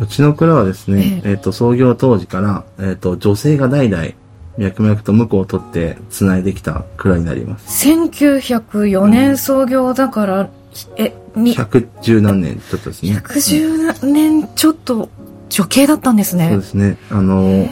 [0.00, 4.08] うちの蔵はですね、えっ、ー、と、創業当時から、えっ、ー、と、女性が代々、
[4.56, 7.88] 脈々と向こうを取って繋いできた蔵になります。
[7.88, 10.48] 1904年創業だから、うん、
[10.96, 11.56] え、に。
[11.56, 13.12] 110何年ちょっとですね。
[13.12, 15.08] 110年ちょっと
[15.48, 16.48] 女系だったんですね。
[16.50, 16.96] そうですね。
[17.10, 17.68] あの、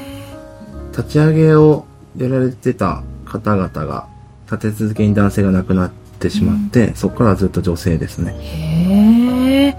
[0.90, 1.86] 立ち上げを
[2.16, 4.08] やられてた方々が、
[4.50, 8.34] 立て続けに男性が亡くなってしまって、うん、そこからずっと女性ですね。
[8.40, 9.76] へえ。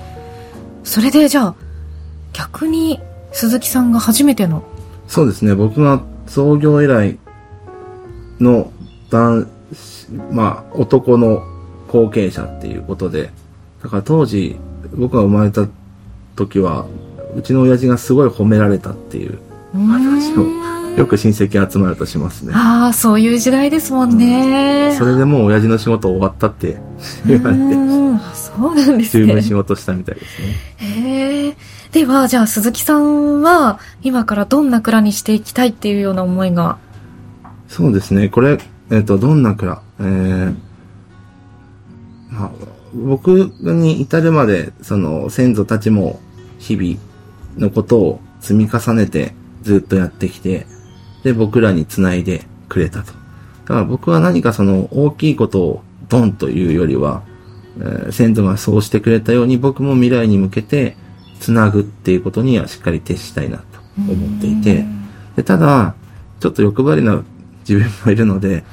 [0.83, 1.55] それでじゃあ、
[2.38, 3.00] 逆に
[3.32, 4.63] 鈴木さんが初めての。
[5.08, 5.56] そうですね。
[5.56, 7.17] 僕が創業以来
[8.39, 8.71] の
[9.10, 9.47] 男
[10.32, 11.43] まあ男の
[11.88, 13.32] 後継者っていうことで。
[13.82, 14.56] だから当時
[14.95, 15.67] 僕が生まれた
[16.36, 16.86] 時は
[17.36, 19.39] うちの親父がすごい褒められたっていう。
[19.73, 22.54] 話をよく親戚集まるとしますね。
[22.56, 26.78] ああそういう時代ですもんね、うん、それでもう親父の仕事終わったって
[27.26, 27.63] 言われて
[28.34, 29.26] そうなんですね。
[29.26, 30.47] 十分仕事したみたいですね。
[30.78, 31.58] へえ
[31.97, 36.77] では、じゃあ鈴木さんは今からどんな蔵にしていきたいっていうような思いが？
[37.67, 38.29] そうですね。
[38.29, 38.60] これ、
[38.91, 39.81] えっ、ー、と、どんな蔵？
[39.99, 40.55] えー、
[42.29, 42.51] まあ、
[42.93, 46.19] 僕に至るまで、その先祖たちも
[46.60, 46.99] 日々
[47.57, 49.33] のことを積み重ねて
[49.63, 50.67] ずっとやってきて、
[51.23, 53.07] で、僕らにつないでくれたと。
[53.07, 53.13] だ
[53.69, 57.23] から僕は何かその大きいことをドンというよりは、
[57.79, 60.95] えー、先祖がそうしてくれたように僕も未来に向けて
[61.39, 63.63] つなぐっていうことにはしっかり徹したいなと
[63.97, 64.86] 思っていて、
[65.36, 65.95] でただ、
[66.39, 67.23] ちょっと欲張りな
[67.67, 68.63] 自分もいるので、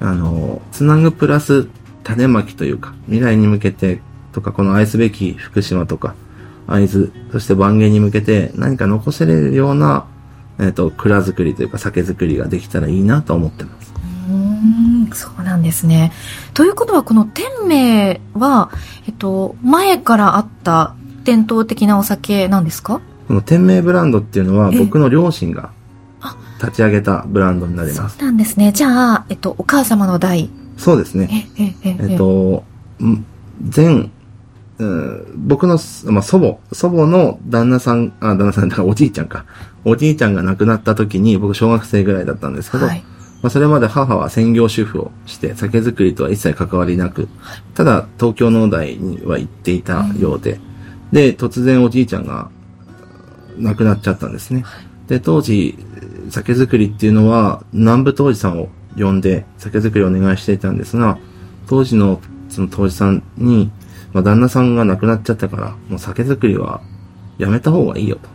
[0.00, 1.68] あの、つなぐプラス
[2.02, 4.00] 種まきというか、未来に向けて
[4.32, 6.14] とか、この愛すべき福島とか、
[6.66, 10.06] 会津、そして万元に向けて何か残せれるような、
[10.58, 13.92] えっ、ー、と、蔵造りというか酒造りができたらいいなと思ってます。
[14.28, 16.12] うんそうなんですね。
[16.54, 18.70] ということは、この天明は、
[19.06, 23.00] えっと、前からあった伝統的なお酒なんですか？
[23.26, 25.72] この天明ブランドっていうのは僕の両親が
[26.60, 28.18] 立ち上げたブランドになります。
[28.18, 28.70] そうなんですね。
[28.72, 30.50] じゃあ、えっと、お母様の代。
[30.76, 31.50] そうですね。
[31.58, 32.64] え、え、えっと、
[33.74, 34.10] 前、
[34.78, 39.46] うん、僕の、まあ、祖母、祖母の旦那さん、あ、旦那さんだからおじいちゃんか。
[39.84, 43.02] おじいちゃんが亡くなった時に僕小学生ぐらいだったんですけど、はい、
[43.42, 47.28] まあ、それまで母は専業主婦をして酒造りとは一切関わりなく、
[47.74, 50.73] ただ東京農大には行っていたようで、うん
[51.14, 52.50] で、突然おじいちゃんが
[53.56, 54.64] 亡くなっちゃったんですね。
[55.06, 55.78] で、当時、
[56.28, 61.16] 酒造りっていうのは南部当時さんを呼んで酒造りをお願いしていたんですが、
[61.68, 63.70] 当時のその当時さんに、
[64.12, 66.80] まあ、旦那さんが亡くなっちゃったから、もう酒造りは
[67.38, 68.28] やめた方がいいよと。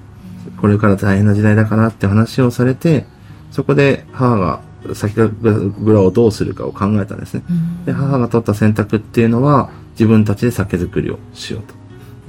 [0.62, 3.06] これから大変な時代だからって話をされて、
[3.52, 4.62] そこで母が
[4.94, 7.44] 酒蔵をどうするかを考えたんですね。
[7.86, 11.80] で、母が取った選択っていうのは、自分たちで酒造りをしようと。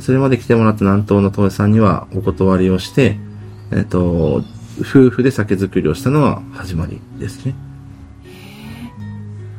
[0.00, 3.18] それまで来てもらった南東の当時さんにはお断りをして、
[3.70, 4.42] えっ、ー、と、
[4.80, 7.54] 夫婦で酒造りをしたのが始まりですね。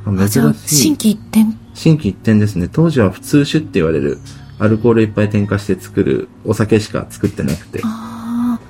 [0.06, 0.76] 珍しい。
[0.76, 2.68] 新規一点新規一点ですね。
[2.72, 4.20] 当時は普通酒って言われる、
[4.60, 7.82] アルコールいっぱい添加して作るお酒しか作ってなくて、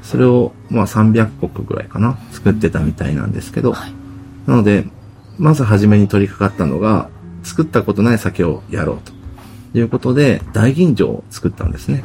[0.03, 3.93] それをまあ300国ぐらいかな、作ってたみたいなんですけど、はい、
[4.45, 4.85] なので、
[5.37, 7.09] まず初めに取り掛かったのが、
[7.43, 9.20] 作ったことない酒をやろうと。
[9.73, 12.03] いうことで、大吟醸を作ったんですね。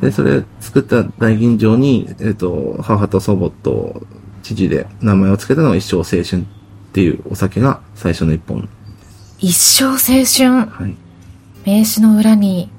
[0.00, 4.02] で、それ作った大吟醸に、えっ、ー、と、母と祖母と
[4.42, 6.44] 父で名前を付けたのが一生青春っ
[6.92, 8.68] ていうお酒が最初の一本。
[9.38, 10.66] 一生青春？
[10.66, 10.96] はい。
[11.64, 12.70] 名刺の裏に、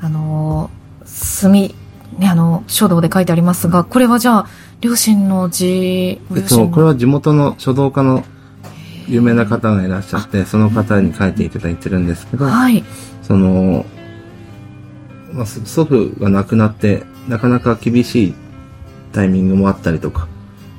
[0.00, 1.74] あのー、墨、
[2.18, 4.46] ね、あの、書道で書いてありますが、これはじゃあ、
[4.80, 8.24] 両親の字、えっと、これは地元の書道家の
[9.06, 12.84] 有名な方がいらっしゃって、その方に書いていただいてるんですけど、はい。
[13.22, 13.86] その、
[15.32, 18.34] まあ、祖父が亡くなって、なかなか厳しい
[19.12, 20.28] タイミングもあったりとか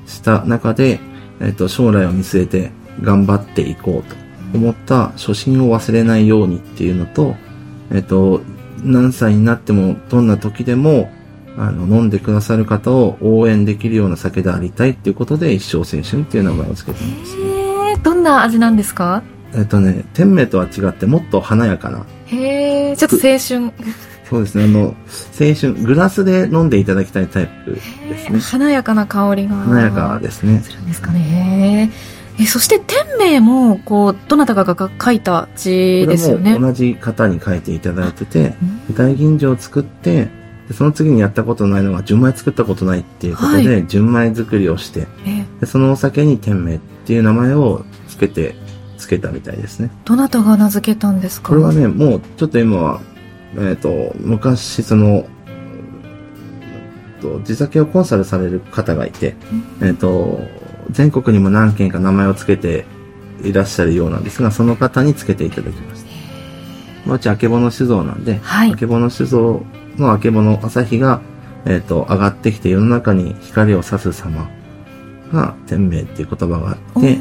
[0.05, 0.99] した中で、
[1.39, 4.15] えっと、将来を見据えて頑張っていこうと
[4.53, 7.35] 思った初心を忘れないようにっていうのと、
[7.91, 8.41] えっと、
[8.83, 11.11] 何歳になっても、どんな時でも、
[11.57, 17.37] あの、飲んでくださる方を応援できるような酒でありたいっていうことで、一生青春っていう名前を付けてます。
[17.37, 19.23] へどんな味なんですか？
[19.55, 22.05] えっとね、天明とは違ってもっと華やかな。
[22.33, 23.39] へえ、ちょっと青春。
[24.29, 24.95] そうですね、あの、
[25.39, 28.39] 青春、グラスで飲んでいただきたいタイプですね。
[28.39, 29.55] 華やかな香りが。
[29.55, 30.59] 華やかですね。
[30.63, 31.91] するんですかね。
[32.39, 36.57] え、そして天明も、こう、どなたかが書いた字ですよね。
[36.57, 38.55] 同じ方に書いていただいてて、
[38.93, 40.29] 大吟醸を作って、
[40.67, 45.07] でその次にやったことないのが純米作ったことないっていうことで、はい、純米作りをして、
[45.59, 48.55] でそのお酒に天明っていう名前をつけて
[49.03, 49.91] つけたみたいですね。
[50.05, 51.49] どなたが名付けたんですか？
[51.49, 53.01] これはね、もうちょっと今は、
[53.55, 55.25] えっ、ー、と、昔その、
[57.21, 59.35] と地酒をコンサルされる方がいて、
[59.81, 60.39] えっ、と、
[60.91, 62.85] 全国にも何件か名前を付けて
[63.43, 66.11] いらっしゃるようなんですが、その方に付けていただきました。
[67.05, 69.61] まあ、うち、あけぼの酒造なんで、はい、あけぼの酒造
[69.97, 71.21] のあけぼの朝日が、
[71.65, 74.49] えっ、ー、と、上がってきて世の中に光を差す様
[75.31, 77.17] が天命っていう言葉があって、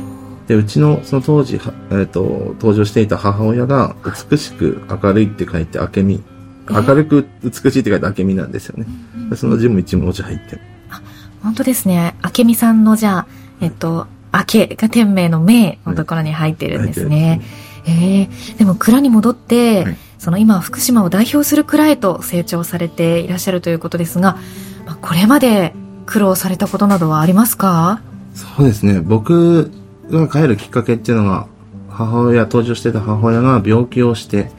[0.52, 2.20] で、うちのその当時、えっ、ー、と、
[2.58, 3.96] 登場していた母親が、
[4.30, 6.22] 美しく明るいって書いて、明美。
[6.68, 8.86] 明るく美しいって書いて明美なんですよね。
[9.34, 10.60] その字も一文字入ってる。
[10.90, 11.00] あ、
[11.42, 12.16] 本当ですね。
[12.38, 13.26] 明美さんのじゃあ、
[13.62, 17.40] えっと、明けが天命の命のところに入ってるんですね。
[17.86, 24.36] はい、ええー、でも蔵に戻って、はい、その今福島を代表する蔵へと成長されていらっしゃるということですが、
[24.84, 25.72] まあ、これまで
[26.04, 28.02] 苦労されたことなどはありますか？
[28.34, 29.00] そうですね。
[29.00, 29.70] 僕
[30.18, 31.46] が帰るきっかけっていうのが、
[31.88, 34.50] 母親、登場してた母親が病気をして、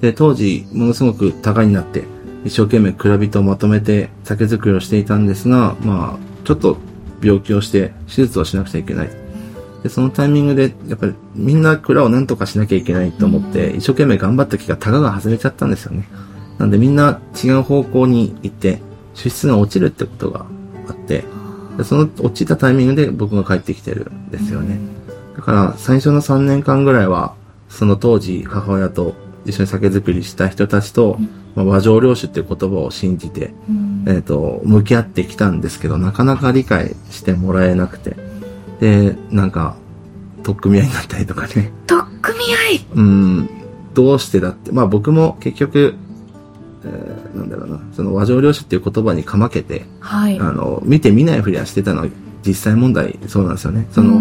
[0.00, 2.04] で、当時、ものすごく高になって、
[2.44, 6.78] 一生懸命蔵人をまとめて酒造りをしていたんですが、まあ、ちょっと
[7.22, 9.10] 病気をして手術をしなくちゃいけない。
[9.82, 16.08] で、そのタイミングで、やっぱりみんな蔵を何とかしなきゃいけないと思って、一生懸命頑張った気がタガが外れちゃったんですよね。
[16.58, 18.80] なんでみんな違う方向に行って、
[19.14, 20.46] 出出が落ちるってことが
[20.88, 21.24] あって、
[21.76, 24.78] でその落ちたタイミングで僕が帰ってきてるんですよね。
[25.40, 27.34] だから最初の3年間ぐらいは、
[27.70, 29.14] その当時母親と
[29.46, 31.18] 一緒に酒造りした人たちと、
[31.54, 33.54] まあ、和上領主っていう言葉を信じて、
[34.06, 38.16] えっ、と、向き合ってきたんですけど、なかなか理解してもらえなくて。
[38.80, 39.76] で、なんか、
[40.42, 41.72] 取っ組み合いになったりとかね。
[41.86, 42.58] 取っ組み合？
[42.74, 43.48] いうん、
[43.94, 44.72] どうしてだって。
[44.72, 45.94] まあ僕も結局、
[46.84, 50.38] えー、なんだろうな、その和上領主っていう言葉にかまけて、はい。
[50.38, 52.08] あの、見て見ないふりはしてたのは
[52.44, 53.86] 実際問題そうなんですよね。
[53.90, 54.20] その、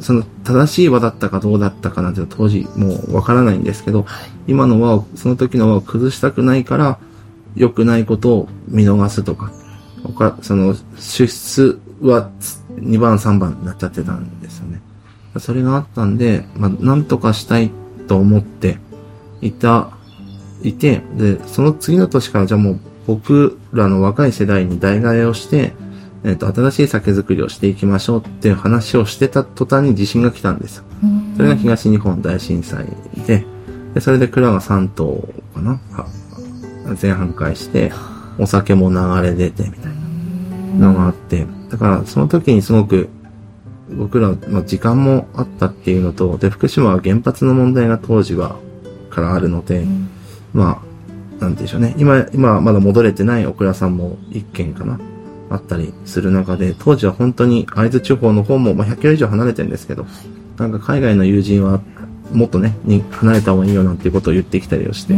[0.00, 6.98] その正しい輪だったかどうだったかなんて当時もうわからないんですけど、はい、今の輪を、その時の輪を崩したくないから、
[7.56, 9.52] 良くないことを見逃すとか、
[10.04, 12.30] 他、その、出出は
[12.76, 14.80] 2番3番になっちゃってたんですよね。
[15.38, 17.70] それがあったんで、まあ、なんとかしたい
[18.06, 18.78] と思って
[19.40, 19.90] いた、
[20.62, 25.72] いて、で、その次の年からじゃあもう僕らの若い世代に代替えをして、
[26.24, 30.84] えっ、ー、と、新しい酒造りをしていきましょうっていう話をしてた途端に地震が来たんですよ。
[31.36, 32.86] それが東日本大震災
[33.26, 33.44] で、
[33.94, 35.80] で、それで蔵が3棟かな？
[37.00, 37.92] 前半壊して、
[38.38, 39.92] お酒も流れ出てみたい
[40.78, 43.08] なのがあって、だからその時にすごく
[43.90, 48.56] 僕らの時間もあったっていうのと、で、福島は原発の問題が当時は
[49.10, 49.84] からあるので、
[50.52, 50.82] ま
[51.40, 51.94] あ、なんでしょうね。
[51.98, 54.98] 今、今まだ戻れてないお蔵さんも一軒かな。
[55.50, 60.06] あったりする中で、当時は本当に会津地方の方も、まあ、100キロ以上離れてるんですけど、
[60.58, 61.80] なんか海外の友人は
[62.32, 65.14] もっとね、に離れた方がいいよなんていうことを言ってきたりをして、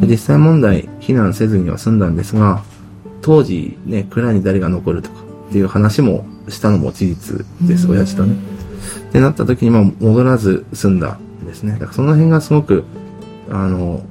[0.00, 2.62] で実際問題、避難せずには済んだんですが、
[3.22, 5.16] 当時ね、蔵に誰が残るとか
[5.48, 8.36] っていう話もしたのも事実です、親父とね。
[9.08, 11.72] ってなった時に、まあ、戻らず済んだんですね。
[11.72, 12.84] だからその辺がすごく、
[13.50, 14.04] あの、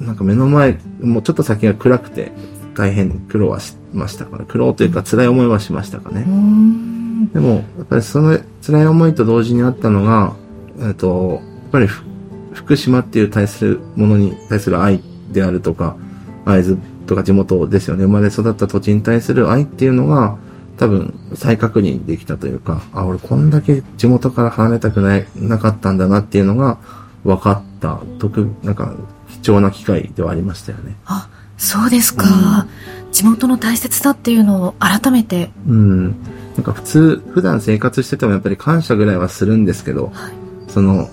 [0.00, 2.32] なんか目の前、もうちょっと先が暗くて、
[2.76, 4.44] 大変苦労はしましたかね。
[4.46, 6.24] 苦労というか辛い思いはしましたかね。
[7.32, 10.34] でも、やっぱりその辛い思いと同時にあったのが、
[10.80, 11.88] えっと、やっぱり
[12.52, 15.00] 福島っていう対するものに対する愛
[15.32, 15.96] であるとか、
[16.44, 18.04] 会津とか地元ですよね。
[18.04, 20.36] 生まれ育った土地に対する愛っていうのが、
[20.76, 26.78] 多分再確認できたというか、あ、俺こんだけ地元から離れたくない、なかったんだなっていうのが
[27.24, 28.94] 分かった、特、なんか
[29.42, 30.96] 貴重な機会ではありましたよね。
[31.06, 35.50] あ、そうですか、うん、地元の大切さっていうのを改めて。
[35.66, 36.06] うん。
[36.56, 40.32] なんか普通普段生活しててもやっぱり感謝ぐらいはするんですけど、はい、
[40.68, 41.08] その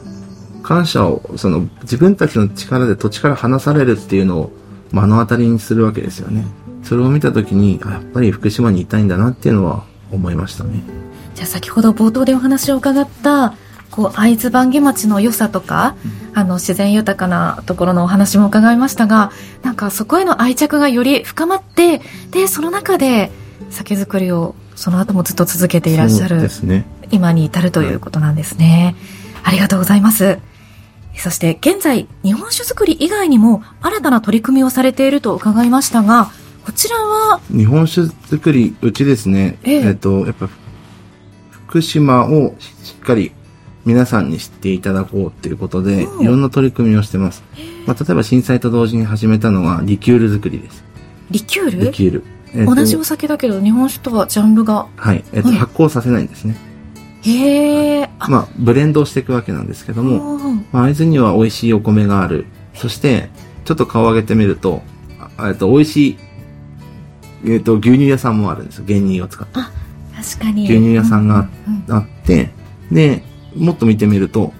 [0.63, 4.51] 感謝をその自分たちの力で土地から離されるっていうのを
[4.91, 6.45] 目の当たりにするわけですよね。
[6.83, 10.81] それを見た時にやっぱり福島にいたいんだなっていうのは思いましたね。
[11.35, 13.55] じゃあ先ほど冒頭でお話を伺った
[13.95, 15.95] こう会津坂下町の良さとか、
[16.33, 19.31] うん、あの自然豊かなところのお話も伺いましたが
[19.61, 23.29] なんかそこへの愛着がより深まってでその中で
[23.69, 28.95] 酒造りをその後もずっと続けていらっしゃる、ね、今に至るということなんですね、
[29.43, 30.39] はい、ありがとうございます。
[31.15, 36.31] そして現在日本酒造り以外にも新たな取り組みをされていると伺いましたが
[36.65, 37.39] こちらは？
[37.49, 39.59] 日本酒造りうちですね。
[39.61, 40.49] えっ、えとやっぱ
[41.67, 43.31] 福島をしっかり
[43.85, 47.43] 皆さんに知っていただこうっていうことで、いろんな取り組みをしてます。
[47.85, 50.83] まあ、例えば震災と同時に始めたのはリキュール作りです。
[51.31, 51.85] リキュール？
[51.85, 52.23] リキュール。
[52.53, 54.87] えー、同じお酒だけど日本酒とはジャンルが？
[54.95, 55.23] はい。
[55.33, 56.55] えっ、ー、と、はい、発酵させないんですね。
[57.23, 58.09] へえ。
[58.27, 60.37] まあ、ブレンドをしていくわけなんですけども、
[60.71, 62.45] まあ、会津には美味しいお米がある。
[62.73, 63.29] そして、
[63.65, 64.81] ちょっと顔を上げてみると、
[65.39, 66.17] えっと、美味しい、
[67.45, 68.85] えっと、牛乳屋さんもあるんですよ。
[68.87, 69.59] 原乳を使って。
[69.59, 69.71] あ、
[70.15, 70.63] 確かに。
[70.65, 71.47] 牛乳屋さんが
[71.89, 72.49] あって、
[72.91, 73.23] で、
[73.55, 74.53] もっと見てみると、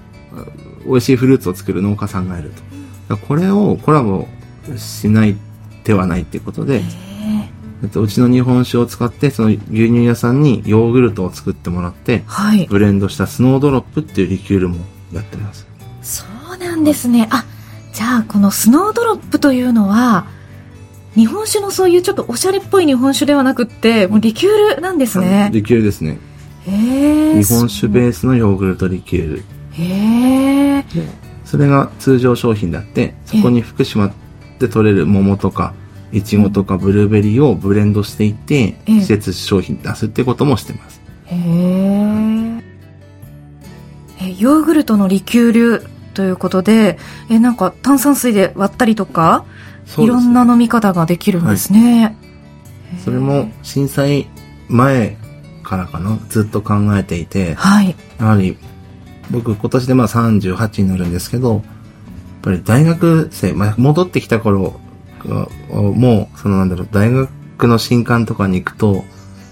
[0.86, 2.52] 美味しいフルーツを作る農家さんがいる
[3.08, 3.16] と。
[3.16, 4.26] これをコラボ
[4.76, 5.36] しない
[5.84, 6.82] 手はないっていうことで、
[7.82, 14.76] えっと、うちの日本酒を使って、その牛乳屋さんにヨーグルトを作ってもらって、はい、ブレンドしたスノードロップっていうリキュールも
[15.12, 15.66] やってます。
[16.02, 16.24] そ
[16.54, 17.28] うなんですね。
[17.30, 17.44] あ、
[17.92, 20.26] じゃあこのスノードロップというのは、
[21.14, 25.50] 日本酒のそういうちょっとおしゃれっぽい日本酒ではなくって、もうリキュールなんですね。
[25.52, 26.18] リキュールですね。
[26.66, 29.44] へ日本酒ベースのヨーグルトリキュール。
[29.72, 30.84] へえ。
[31.44, 34.12] それが通常商品であって、そこに福島
[34.58, 35.74] で取れる桃とか、
[36.12, 41.00] いちごとかブルーベリーをブレンドしていって、季節商品出すってこともしてます。
[41.26, 42.64] へえ。
[44.38, 46.98] ヨーグルトのリキュールということで、
[47.28, 49.44] え、なんか炭酸水で割ったりとか、
[49.98, 52.04] いろんな飲み方ができるんですね。
[52.04, 52.10] は
[52.96, 54.28] い、それも震災
[54.68, 55.16] 前
[55.64, 58.56] からかな、ずっと考えていて、はい、やはり
[59.30, 61.62] 僕今年でまあ38になるんですけど、やっ
[62.42, 64.78] ぱり大学生、まあ、戻ってきた頃
[65.24, 69.04] もう、そのなんだろう、大学の新刊とかに行くと、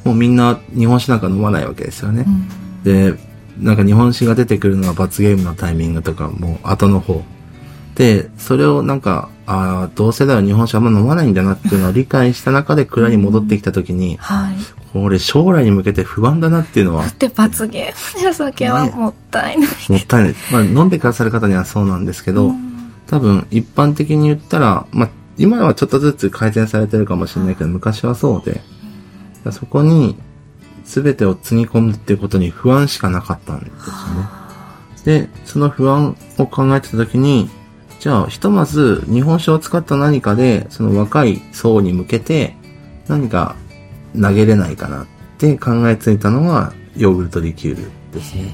[0.04, 2.24] もうみんな日本酒なんか飲まないわけですよね。
[2.26, 3.18] うん、で、
[3.58, 7.22] なんか日本酒が出てくるのが罰ゲームのタイミングとかもう後の方。
[7.94, 14.56] で、それをなんか、ああ、同世代は日本酒あんま飲まないんだなっていうのを理解した中で蔵に戻ってきた時に、はい。
[14.92, 17.04] これ将来に向けて不安だなっていうのは。
[17.04, 20.34] だって罰ゲームで酒はもったいない、ね、もったいない。
[20.52, 28.60] まあ飲んでくださる方にはそうなんですけど、うん、多分一般的に言ったら、まあ今はちょっとずつ改善されてるかもしれないけど、昔はそうで、
[29.50, 30.16] そこに
[30.84, 33.70] 全てをつぎ込むっていうことに不安しかなかったんです
[35.06, 35.26] よね。
[35.26, 37.50] で、その不安を考えてた時に、
[38.02, 42.56] じゃあ、ひとまず日本酒を使った何かで、その若い層に向けて
[43.06, 43.54] 何か
[44.20, 45.06] 投げれないかなっ
[45.38, 48.52] て考えついたのがヨーグルトリキュールですね。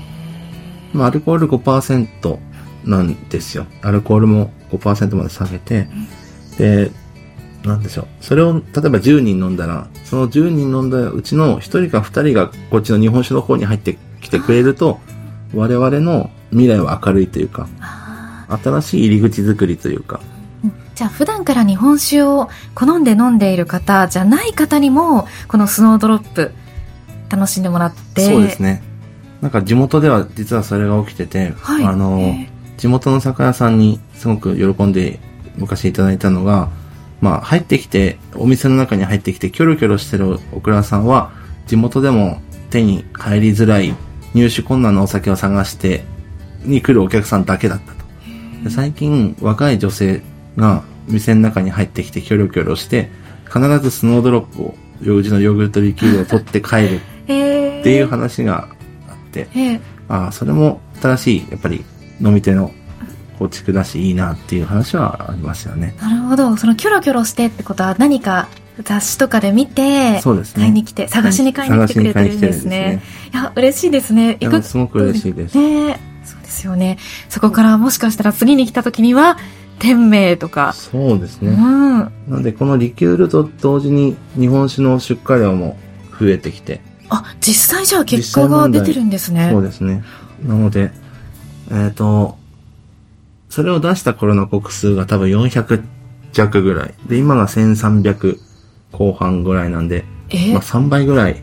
[0.93, 2.39] まあ、アルコール5%
[2.85, 3.65] なんですよ。
[3.81, 5.89] アルコールも5%まで下げて、
[6.59, 6.91] で、
[7.65, 8.07] なんでしょう。
[8.21, 15.01] それを、例えば10人飲んだら、その10人飲んだうちの1人か2人がこっちの日本酒の方に入ってきてくれると、
[15.55, 17.67] 我々の未来は明るいというか、
[18.49, 20.21] 新しい入り口作りというか。
[20.95, 26.53] じゃあ普段から日本酒を好んで飲んでいる方じゃない方にも、このスノードロップ、
[27.29, 28.23] 楽しんでもらって。
[28.23, 28.83] そうですね。
[29.41, 32.35] なんか地元では実はそれが起きてて、はい、あの、
[32.77, 35.21] 地元の酒屋さんにすごく喜んで
[35.57, 36.71] 昔いただいたのが、
[37.21, 41.33] まあ、入ってきて、お店の中に入ってきて、キョロキョロしてるオクラさんは、
[41.67, 42.41] 地元でも
[42.71, 43.95] 手に入りづらい、
[44.35, 46.05] 入手困難なお酒を探して、
[46.65, 47.98] に来るお客さんだけだったと。
[48.71, 50.23] 最近、若い女性
[50.57, 53.11] が店の中に入ってきて、キョロキョロして、
[53.47, 58.69] 必ずスノードロップを、うちのヨーグルトリキュールを取って帰るっていう話が
[59.09, 59.49] あって、
[60.09, 61.85] ああ、それも新しい、やっぱり
[62.21, 62.73] 飲み手の
[63.39, 65.95] 構築だしいいなっていう話はありますよね。
[66.01, 66.57] なるほど。
[66.57, 68.49] そのキョロキョロしてってことは何か
[68.83, 70.63] 雑誌とかで見て、そうですね。
[70.63, 72.79] 買いに来て、探しに買いに来てくれてるんですね。
[72.79, 73.03] ね
[73.33, 74.37] いや、嬉しいですね。
[74.41, 75.57] いや、すごく嬉しいです。
[75.57, 76.01] ね
[76.49, 76.99] ですよね。
[77.29, 79.37] そこからもしかしたら次に来た時には、
[79.79, 80.73] 店名とか。
[80.73, 81.51] そうですね。
[81.51, 81.99] うん。
[82.01, 85.79] なので、このリキュールと同時に日本酒の出荷量も
[86.19, 86.81] 増えてきて。
[87.11, 89.51] あ、実際じゃあ結果が出てるんですね。
[89.53, 90.03] そうですね。
[90.45, 90.91] なので、
[91.71, 92.37] えっ、ー、と、
[93.49, 95.83] それを出した頃の国数が多分400
[96.33, 96.95] 弱ぐらい。
[97.07, 98.39] で、今が1300
[98.93, 100.05] 後半ぐらいなんで、
[100.53, 101.43] まあ3倍ぐらい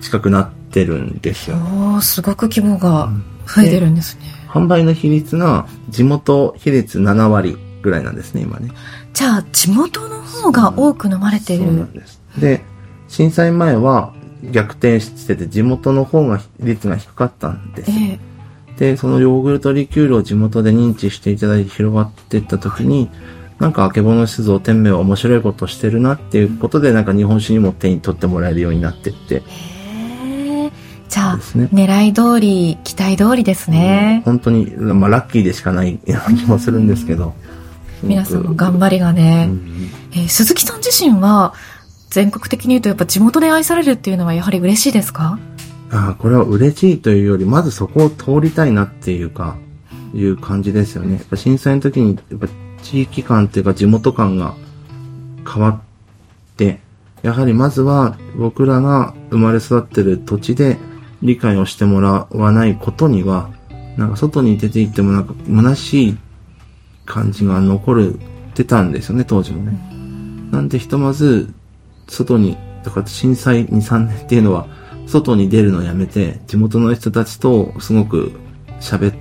[0.00, 1.56] 近くなってるんですよ。
[1.96, 3.10] おすごく規模が
[3.46, 4.22] 増えてるんですね。
[4.48, 8.70] 販売の比率が地元比率7割ぐらいなんですね、今ね。
[9.12, 11.64] じゃあ、地元の方が多く飲まれている。
[11.64, 12.20] そうなんです。
[12.38, 12.62] で、
[13.08, 14.12] 震災前は
[14.50, 17.96] 逆転してて地元の方が率が低かったんですよ。
[17.98, 18.36] えー
[18.76, 23.10] で、そのヨーグルトリキュールを地元で認知していただいて広がっていった時に、
[23.58, 29.36] なんか、あけぼの酒造店名は面白いことしてるなっていうことで、なんか日本酒にも手に取ってもらえるようになってって。
[29.36, 29.40] へ
[31.08, 34.22] じゃあ、ね、狙い通り、期待通りですね。
[34.26, 35.98] うん、本当に、まあ、ラッキーでしかない
[36.38, 37.34] 気もするんですけど。
[38.02, 41.54] 皆さんの頑張りがね、うん、えー、鈴木さん自身は、
[42.10, 45.38] 全国的に言うとやっぱ地元で愛されるっていうのはやはり嬉しいですか？
[45.90, 49.56] ああ、これは嬉しいというより、まずそこを通りたいなっていうか、
[50.14, 51.14] いう感じですよね。
[51.14, 52.48] やっぱ震災の時に、やっぱ
[52.82, 54.54] 地域感っていうか地元感が
[55.50, 55.78] 変わっ
[56.56, 56.80] て、
[57.22, 60.78] やはりまずは僕らが生まれ育ってる土地で
[61.22, 63.50] 理解をしてもらわないことには、
[63.96, 66.16] なんか外に出て行ってもなんか虚しい
[67.06, 68.18] 感じが残るっ
[68.54, 69.78] てたんですよね、当時もね。
[70.50, 71.52] なんでひとまず、
[72.08, 74.66] 外に、だから震災2、3年っていうのは、
[75.06, 78.32] 外に出るのをやめて、地元の人たちとすごく
[78.80, 79.14] 喋っ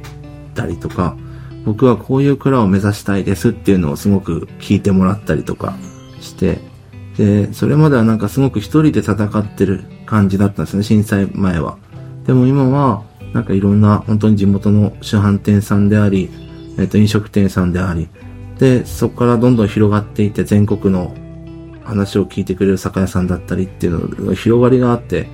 [0.53, 1.15] たりとか、
[1.65, 5.75] 僕はこういう蔵を目指したいですっていうのをすごく聞いてもらったりとか
[6.21, 6.59] して、
[7.17, 11.77] で、それまではなんかすごく一人で戦ってる感じだったんですね、震災前は。
[12.25, 13.03] でも今は、
[13.33, 16.29] なんかいろんな本当に地元の主販店さんであり、
[16.77, 18.07] えっ、と、飲食店さんであり、
[18.57, 21.13] で、そこからどんどん広がっていって全国の
[21.83, 25.27] 話を聞いてくれる酒屋さんだったりっていうのが広がりがあって、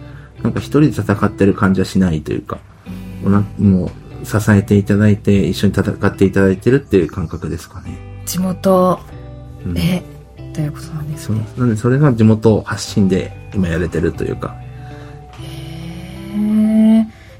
[0.43, 2.59] なんか一人で戦ってる感じはしないというか、
[3.59, 3.91] も
[4.23, 7.97] う支えていただいて一緒に戦っていただいてるっていう感覚ですかね。
[8.25, 8.99] 地元
[9.65, 10.03] で、
[10.39, 11.45] うん、ということなんですね。
[11.55, 11.65] そう。
[11.65, 14.55] なんでそれが地元発信で今やれてるというか。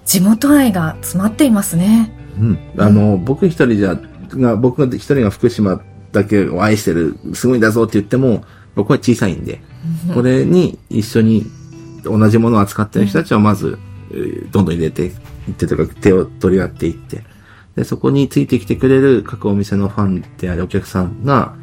[0.05, 2.11] 地元愛が詰まっていますね。
[2.39, 2.59] うん。
[2.77, 3.97] あの、うん、僕一人じゃ、
[4.29, 5.81] が、僕が一人が福島
[6.11, 8.43] だけを愛してる、すごいんだぞって言っても、
[8.75, 9.61] 僕は小さいんで、
[10.13, 11.45] これに一緒に
[12.03, 13.77] 同じものを扱ってる人たちはまず、
[14.51, 17.23] どんどん入れていってとか、手を取り合っていって、
[17.75, 21.55] で、そこについてきてくれる各お店のファンであるお客さんが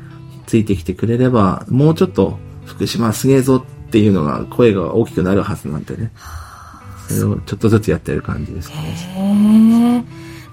[0.46, 6.12] ついてきてくれれば、もうちょっと福島すげえぞっていうのが声が大きくなるはずなんでね。
[7.14, 10.04] それをちょっとずつやってる感じですね。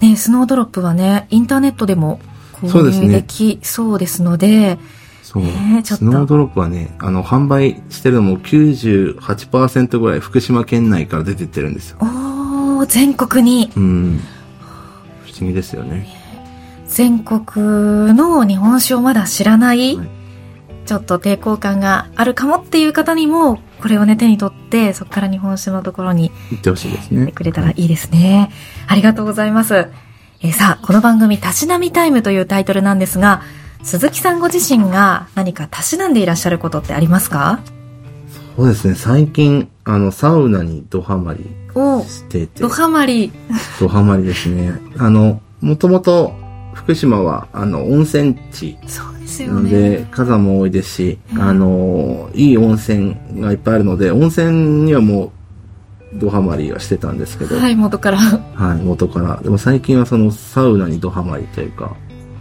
[0.01, 2.19] ねスノードロップはね、インターネットでも
[2.53, 4.77] 購入できそうですので、
[5.21, 5.43] そう。
[5.43, 6.05] えー、ちょっと。
[6.05, 11.97] スノードロップはね、あの、販売してるのも98%ぐらい福島県内から出てってるんですよ。
[12.01, 13.71] お全国に。
[13.75, 14.21] うん。
[15.25, 16.07] 不思議ですよね。
[16.87, 20.07] 全国の日本酒をまだ知らない、はい、
[20.85, 27.31] ちょっと抵抗感があるかもっていう方にも、これをね、手に取って、そこから日本酒のところに行ってほしいですね。
[27.31, 28.49] くれたらいいですね。
[28.87, 29.87] はい、ありがとうございます。
[30.41, 33.41] えー、さあ、この番組、たしなみタイムというタイトルなんですが、
[33.83, 37.59] 鈴木さんご自身が何かたしなんでいらっしゃることってありますか？
[38.57, 38.95] そうですね。
[38.95, 41.45] 最近、あの、サウナにドハマり
[42.07, 42.61] してて。
[42.61, 43.31] ドハマり。
[43.79, 44.73] ドハマりですね。
[44.97, 46.33] あの、もともと
[46.75, 48.77] 福島は、あの、温泉地。
[48.85, 49.69] そうですよね。
[49.71, 55.31] で、火山も多いですし、うん、あの、いい温泉がいっぱいあるので、温泉にはもう、
[56.19, 57.57] ドハマりはしてたんですけど。
[57.57, 58.17] はい、元から。
[58.17, 59.39] はい、元から。
[59.41, 61.95] でも最近はそのサウナにドハマりというか、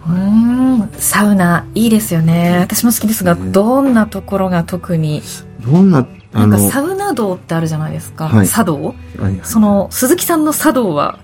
[0.07, 2.59] うんサウナいいですよね。
[2.61, 5.23] 私も好きですが、ね、どんなところが特に？
[5.67, 11.19] どんななんかサウナ道ってあるじゃないですか、はい、茶道、はいはい、その鈴木さんの茶道は？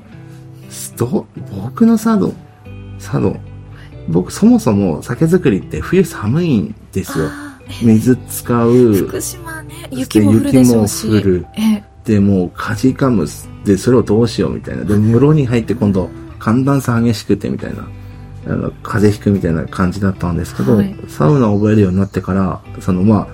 [0.97, 1.27] ど
[1.63, 2.33] 僕の茶道
[3.01, 3.37] 茶道
[4.09, 7.29] 僕そもそも酒造りって冬寒いんですよ。
[7.83, 8.93] 水使う。
[8.95, 11.07] 福島ね雪も降るでしょうし。
[11.13, 11.47] 雪も降る。
[12.05, 13.27] でもうかじかむ。
[13.65, 14.85] でそれをどうしようみたいな。
[14.85, 17.89] で室に入って今度寒暖差激しくてみたいな。
[18.47, 23.29] あの風邪ひくみたいな感じだったんですけど、はい、サウナを覚えるようになってから、そのま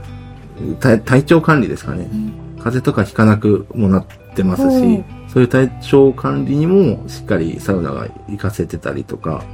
[0.83, 9.45] あ、体調管理ですかね、うん、風邪とかひかなくもなってますし、そういう体調管理にもしっかりサウナが活かせてたりとか、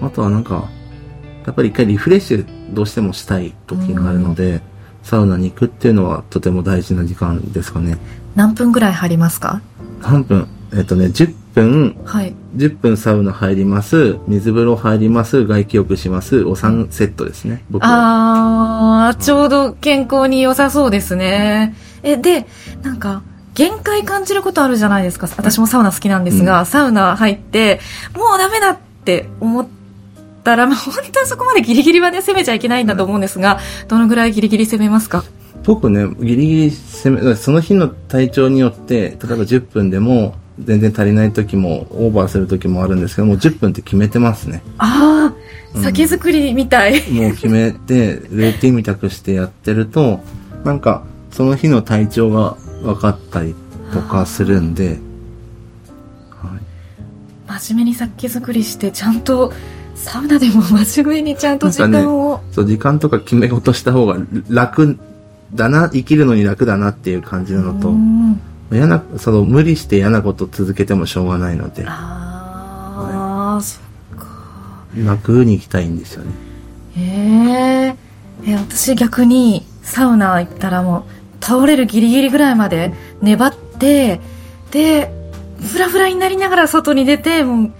[0.00, 0.68] あとはなんか、
[1.46, 4.60] やっぱり一回リフレッシュどうしてもしたい時があるので、うん、
[5.02, 7.98] サウナに行くっていうのはとても大事な時間ですかね。
[8.34, 9.60] 何分ぐらい入りますか？
[10.02, 10.48] 何分。
[10.72, 17.90] えっとね、10分、はい、10分サウナ入ります、水風呂入ります、外気浴します、お3セットですね、僕は。
[17.90, 21.76] ああ、ちょうど健康に良さそうですね。
[22.02, 22.46] え、で、
[22.82, 23.22] なんか、
[23.54, 25.28] 限界感じることあるじゃないですか。
[25.36, 27.78] 私もサウナ好きなんですが、うん、サウナ入って、
[28.16, 29.68] もうダメだって思っ
[30.44, 35.24] たら、まあ、本当はそこまでギリギリはね、攻めちゃいけないんだと思うんですが、どのぐらいギリギリ攻めますか？
[35.64, 44.62] 僕ね、ギリギリ攻め、その日の体調によって、例えば10分でも、全然足りない時もオーバーする時もあるんですけどもう10分って決めてますね。
[44.78, 45.34] あ
[45.74, 47.10] あ、酒造りみたい。
[47.10, 50.20] もう決めてルーティンみたくしてやってると
[50.62, 53.56] なんかその日の体調が分かったり
[53.92, 54.90] とかするんで、
[56.30, 56.56] は
[57.56, 59.52] い、真面目に酒造りしてちゃんと
[60.04, 64.18] サウナでも真面目にちゃんと時間を、ね、そう時間とか決め事した方が
[64.50, 64.98] 楽
[65.54, 67.94] だな生きるのに楽だなっていう感じなのと、
[68.70, 71.84] 嫌な、その無理して嫌なこと続けてもしょうがないので。
[71.86, 71.94] あ
[72.98, 73.80] あ、はい、そ
[74.14, 74.26] っか。
[74.94, 76.32] 楽に行きたいんですよね。
[76.96, 77.96] へ
[78.44, 78.58] えー。
[78.58, 81.06] 私逆にサウナ行ったらも
[81.40, 82.92] う倒れるギリギリぐらいまで
[83.22, 84.20] 粘って、
[84.70, 85.10] で、
[85.62, 87.72] フラフラになりながら外に出て、もう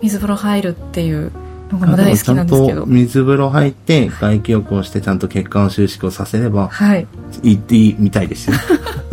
[0.00, 1.30] 水風呂入るっていう
[1.70, 2.86] 僕も大好きなんですけど。
[2.86, 7.06] 水風呂入って、外気浴をして、ちゃんと血管収縮をさせれば、はい。
[7.42, 8.56] いってみたいですよ。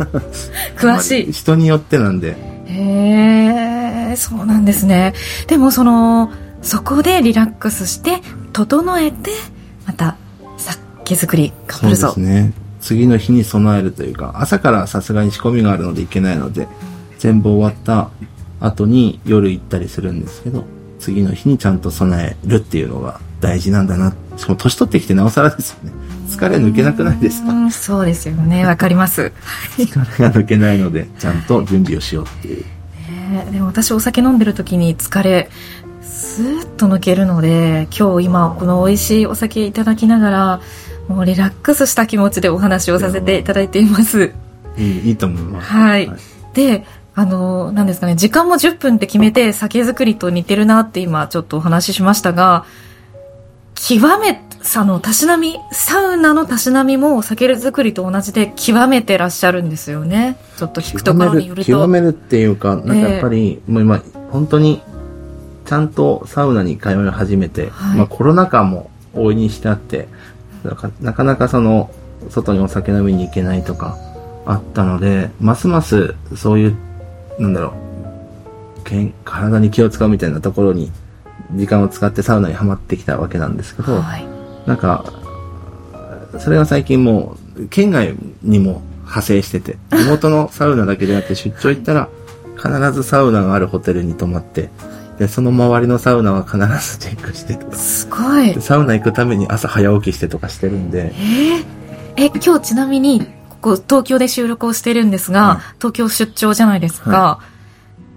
[0.76, 1.32] 詳しい。
[1.32, 2.36] 人によってなんで。
[2.66, 5.14] へえ、そうなんですね。
[5.46, 6.30] でも、その、
[6.62, 9.30] そこでリラックスして、整えて、
[9.86, 10.16] また、
[10.56, 12.08] 酒造り頑張るぞ。
[12.08, 12.52] そうですね。
[12.80, 16.68] 次の日に備えるというか、朝からさすがに仕込みがあるのでいけないので、
[17.18, 18.10] 全部終わった
[18.60, 20.64] 後に夜行ったりするんですけど、
[20.98, 24.14] 次の日にちゃんと備えるっていうのが大事なんだな。
[24.36, 25.92] しかも年取ってきてなおさらですよね。
[26.28, 27.70] 疲れ抜けなくないですか？
[27.70, 28.66] そうですよね。
[28.66, 29.32] わかります。
[29.76, 32.64] 疲れが抜けないので、ちゃんと準備をしようっていう。
[33.30, 35.48] ね、でも私お酒飲んでる時に疲れ、
[36.02, 40.60] スーッと抜けるので、今日今この美味しいお酒いただきながら、
[41.08, 44.32] もうリラックスした気持ちでお話をさせていただいています。
[44.76, 45.66] いいいいと思います。
[45.68, 46.06] はい。
[46.08, 46.18] はい、
[46.54, 46.84] で、
[47.18, 52.66] あの、なんですかね、時間も10分って決めて酒造りと似てるなって今ちょっとお話ししましたが、
[53.74, 54.42] 極め、
[54.76, 60.36] あの、たしなみ、サウナのたしなみも酒造りと同じで極めてらっしゃるんですよね。
[60.58, 61.72] ちょっと聞くところによると。
[61.72, 64.82] 極めるっていうか、なんかやっぱり、えー、もう今、本当に、
[65.64, 70.06] ちゃんとサウナに通い始めて、はい、まあコロナ禍も大いにしてあって、
[71.00, 71.90] なかなかその、
[72.28, 73.96] 外にお酒飲みに行けないとか、
[74.44, 76.76] あったので、ますますそういう
[77.38, 77.74] なんだろ
[78.80, 80.90] う、けん体に気を使うみたいなところに
[81.54, 84.26] 時間を使ってサウナにはまってきたわけなんですけど、はい、
[84.66, 85.04] なんか、
[86.38, 92.08] それが最近もう、県外にも派生してて、地元のサウナだけでなくて出張行ったら、
[92.56, 94.70] 必ずサウナがあるホテルに泊まって、
[95.18, 97.76] で、その周りのサウナは必ずチェックしてとか。
[97.76, 98.54] すごい。
[98.60, 101.12] サウナ行くために朝早起きしてとかしてるんで。
[101.14, 101.64] えー、
[102.16, 103.26] え、今日ちなみに
[103.66, 107.10] こう東京で収録をしてるんですが、はい、東京出張じゃないですか。
[107.10, 107.40] は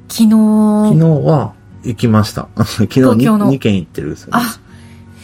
[0.07, 0.29] い、昨日。
[0.29, 2.49] 昨日は行きました。
[2.55, 4.33] 昨日 2, 2軒行ってるんですよ、ね。
[4.33, 4.59] あ、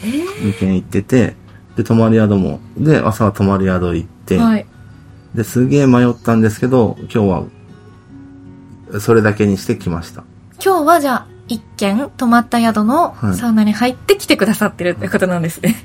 [0.02, 1.36] えー、2軒行ってて、
[1.76, 4.66] で、泊まる宿も、で、朝は泊まる宿行って、はい、
[5.36, 7.44] で、すげえ迷ったんですけど、今日は、
[8.98, 10.24] それだけにしてきました。
[10.60, 15.76] 今日はじゃあ、一軒泊まった宿のサウナに入ってきてくださってるってことなんですね。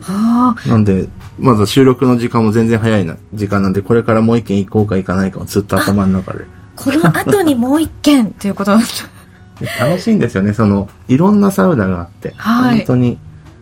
[0.00, 0.68] はあ。
[0.68, 1.08] なんで、
[1.38, 6.44] まず収録の時間も全然早いな、時間なんで、これからもう一軒行こうか行かないかもずっと頭の中で。
[6.76, 9.08] この後にもう一軒っていうことなんです
[9.78, 12.32] 楽しいんですよね、その、いろんなサウナがあって。
[12.36, 12.78] はい。
[12.78, 13.18] 本当に、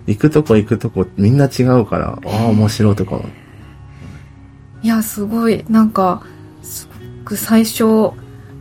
[0.06, 3.24] 行くとこ行くとこみんな違うから、ああ、面白いとこ。
[4.82, 6.22] いや、すごい、なんか、
[6.62, 6.88] す
[7.20, 8.12] ごく最初、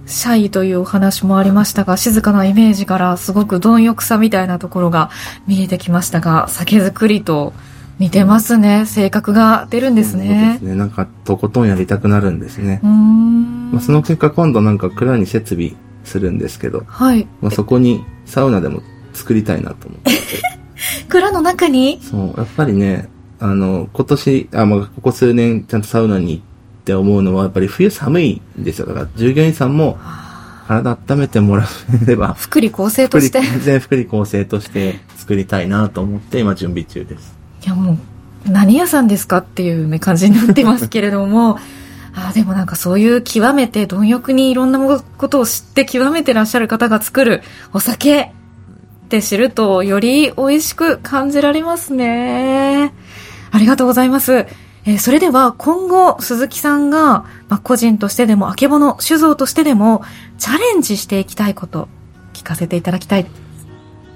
[0.10, 5.12] シャイというお話もありましたが、静かなイメージからすごく貪欲さみたいなところが
[5.48, 7.54] 見えてきましたが、酒造りと
[8.00, 8.86] 似てますね。
[8.88, 10.58] 性格が出るんですね。
[10.60, 10.76] そうですね。
[10.76, 12.80] なんか、とことんやりたくなるんですね。
[12.84, 17.28] まあ、その結果、今度なんか蔵に設備するんですけど、はい。
[17.42, 18.82] まあ、そこにサウナでも
[19.14, 20.12] 作りたいなと思って。
[21.08, 22.00] 蔵の中に？
[22.02, 26.44] そう、やっぱりね、あの、今年、あ、まあ、ここ数年ちゃんとサウナに行っ
[26.84, 28.88] て思うのは、やっぱり冬寒いんですよ。
[28.88, 29.98] だから従業員さんも、
[30.68, 31.68] 体温めてもら
[32.04, 32.34] えれば。
[32.34, 33.42] 福利厚生として。
[33.42, 37.36] 全然福利厚生として作りたいなと思って今準備中です。
[37.66, 37.98] いやもう、
[38.52, 41.58] 何屋さんですかっていう、ね、感じになってますけれども、
[42.16, 52.94] あでもなんかそういう極めて貪欲にいろんなことを知って極めてらっしゃる方が作るお酒って知るとより美味しく感じられますね。
[53.52, 54.48] ありがとうございます。
[54.86, 60.04] えー、それでは今後鈴木さんが、まあ、個人としてでも、あけぼの酒造としてでも、
[60.38, 61.88] チャレンジしていきたいこと、
[62.34, 63.26] 聞かせていただきたい。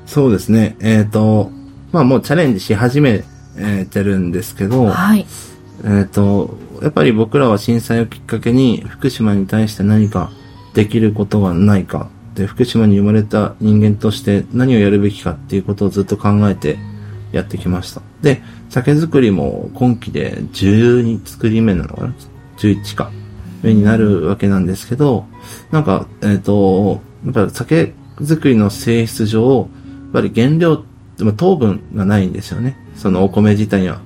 [0.05, 0.76] そうですね。
[0.80, 1.51] えっ、ー、と、
[1.91, 3.24] まあもうチャレンジし始め
[3.91, 5.26] てるんですけど、はい。
[5.84, 10.32] えっ、ー、と、やっぱり僕らは震災をきっかけに福島に対して何か
[10.74, 12.09] できることはないか。
[12.36, 16.78] で、福島に生まれた人間として何をやるべきかっていうことをずっと考えて
[17.34, 18.01] やってきました。
[18.21, 22.13] で、酒造りも今期で12作り目なのかな
[22.57, 23.11] ?11 か。
[23.63, 25.25] 目になるわけなんですけど、
[25.71, 29.67] なんか、えっ、ー、と、やっぱ酒造りの性質上、やっ
[30.11, 30.86] ぱり原料、
[31.38, 32.77] 糖分がないんですよね。
[32.95, 34.01] そのお米自体には。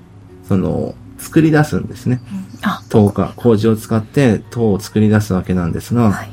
[0.48, 2.22] その、作り出すんですね。
[2.90, 6.30] 糖か、麹を使って糖を作り出すわけなんですが、はい、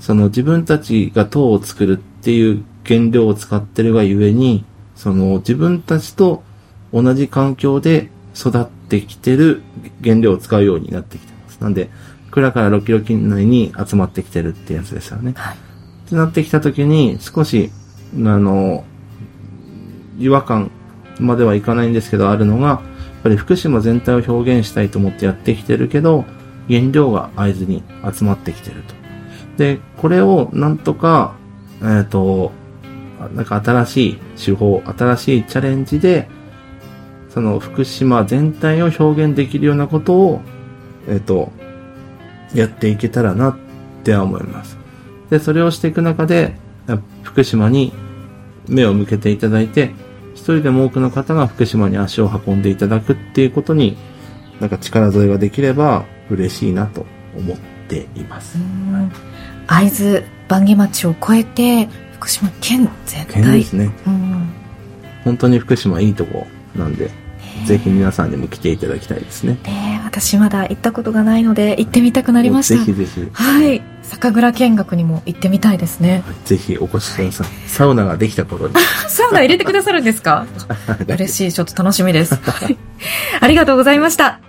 [0.00, 4.64] その自分たちが糖を作るっていう原料を使ってるがゆえに、
[5.02, 6.44] その自分たちと
[6.92, 9.62] 同じ環境で育ってきてる
[10.00, 11.58] 原料を使うようになってきてます。
[11.58, 11.90] なんで、
[12.30, 15.32] 蔵から6キロ圏内に集まってきてるってやつですよね。
[15.34, 15.56] はい。
[15.56, 17.72] ってなってきたときに、少し、
[18.14, 18.84] あの、
[20.20, 20.70] 違和感
[21.18, 22.80] まではいかないんですけど、あるのが、やっ
[23.24, 26.24] ぱり福島全体を表現したいと思ってやってきてるけど、
[26.68, 28.94] 原料が合図に集まってきてると。
[29.56, 31.34] で、これをなんとか、
[31.80, 32.52] えっ、ー、と、
[33.28, 36.28] なんか新しい手法、新しいチャレンジで、
[37.30, 40.40] その福島全体を表現できるようなことを、
[41.08, 41.50] えっ、と、
[42.54, 43.56] やっていけたらなっ
[44.04, 44.76] ては思います。
[45.30, 46.56] で、それをしていく中で、
[47.22, 47.92] 福島に
[48.68, 49.92] 目を向けていただいて、
[50.34, 53.96] 一人でも多くの方が福島に足を運んでいただくっていうことに、
[54.60, 57.06] なんか力添えができれば嬉しいなと
[57.36, 57.56] 思っ
[57.88, 58.58] ています。
[59.66, 61.88] 会津番下町を超えて、
[62.22, 63.42] 福島県全体。
[63.42, 63.90] 県ですね。
[65.24, 66.46] 本当に福島いいとこ
[66.76, 67.10] なんで、
[67.66, 69.58] ぜひ皆さんにも来ていただきたいですね。
[69.64, 72.84] ね私まだ行ったことがないので行ってみたくなりました。
[72.84, 73.28] ぜひぜひ。
[73.32, 73.82] はい。
[74.04, 76.22] 酒蔵見学にも行ってみたいですね。
[76.44, 77.46] ぜひお越しください。
[77.66, 78.74] サウナができた頃に。
[79.08, 80.46] サウナ入れてくださるんですか？
[81.08, 81.52] 嬉しい。
[81.52, 82.38] ちょっと楽しみです。
[83.40, 84.40] ありがとうございました。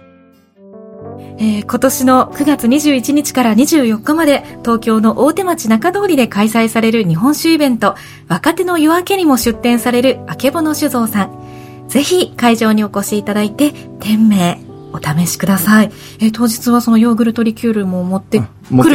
[1.38, 7.96] えー、今年の9月21日から24日まで東京の大手町中通りで開催される日本酒イベント
[8.28, 11.44] 若手の夜明けにも出展されるあけぼの酒造さん。
[11.88, 14.60] ぜひ会場にお越しいただいて店名
[14.94, 15.92] お試しください。
[16.20, 18.44] えー、当日はそのヨーグルトリキュールも持ってく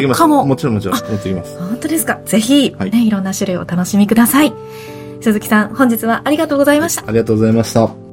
[0.01, 0.47] るかも。
[0.47, 1.59] もちろんもちろん持ってきます。
[1.59, 2.21] 本当ですか。
[2.25, 4.53] ぜひ、はい、ね、いろんな種類をお楽しみください。
[5.21, 7.03] 鈴木さん、本日はありがとうございました。
[7.07, 8.08] ありがとうございました。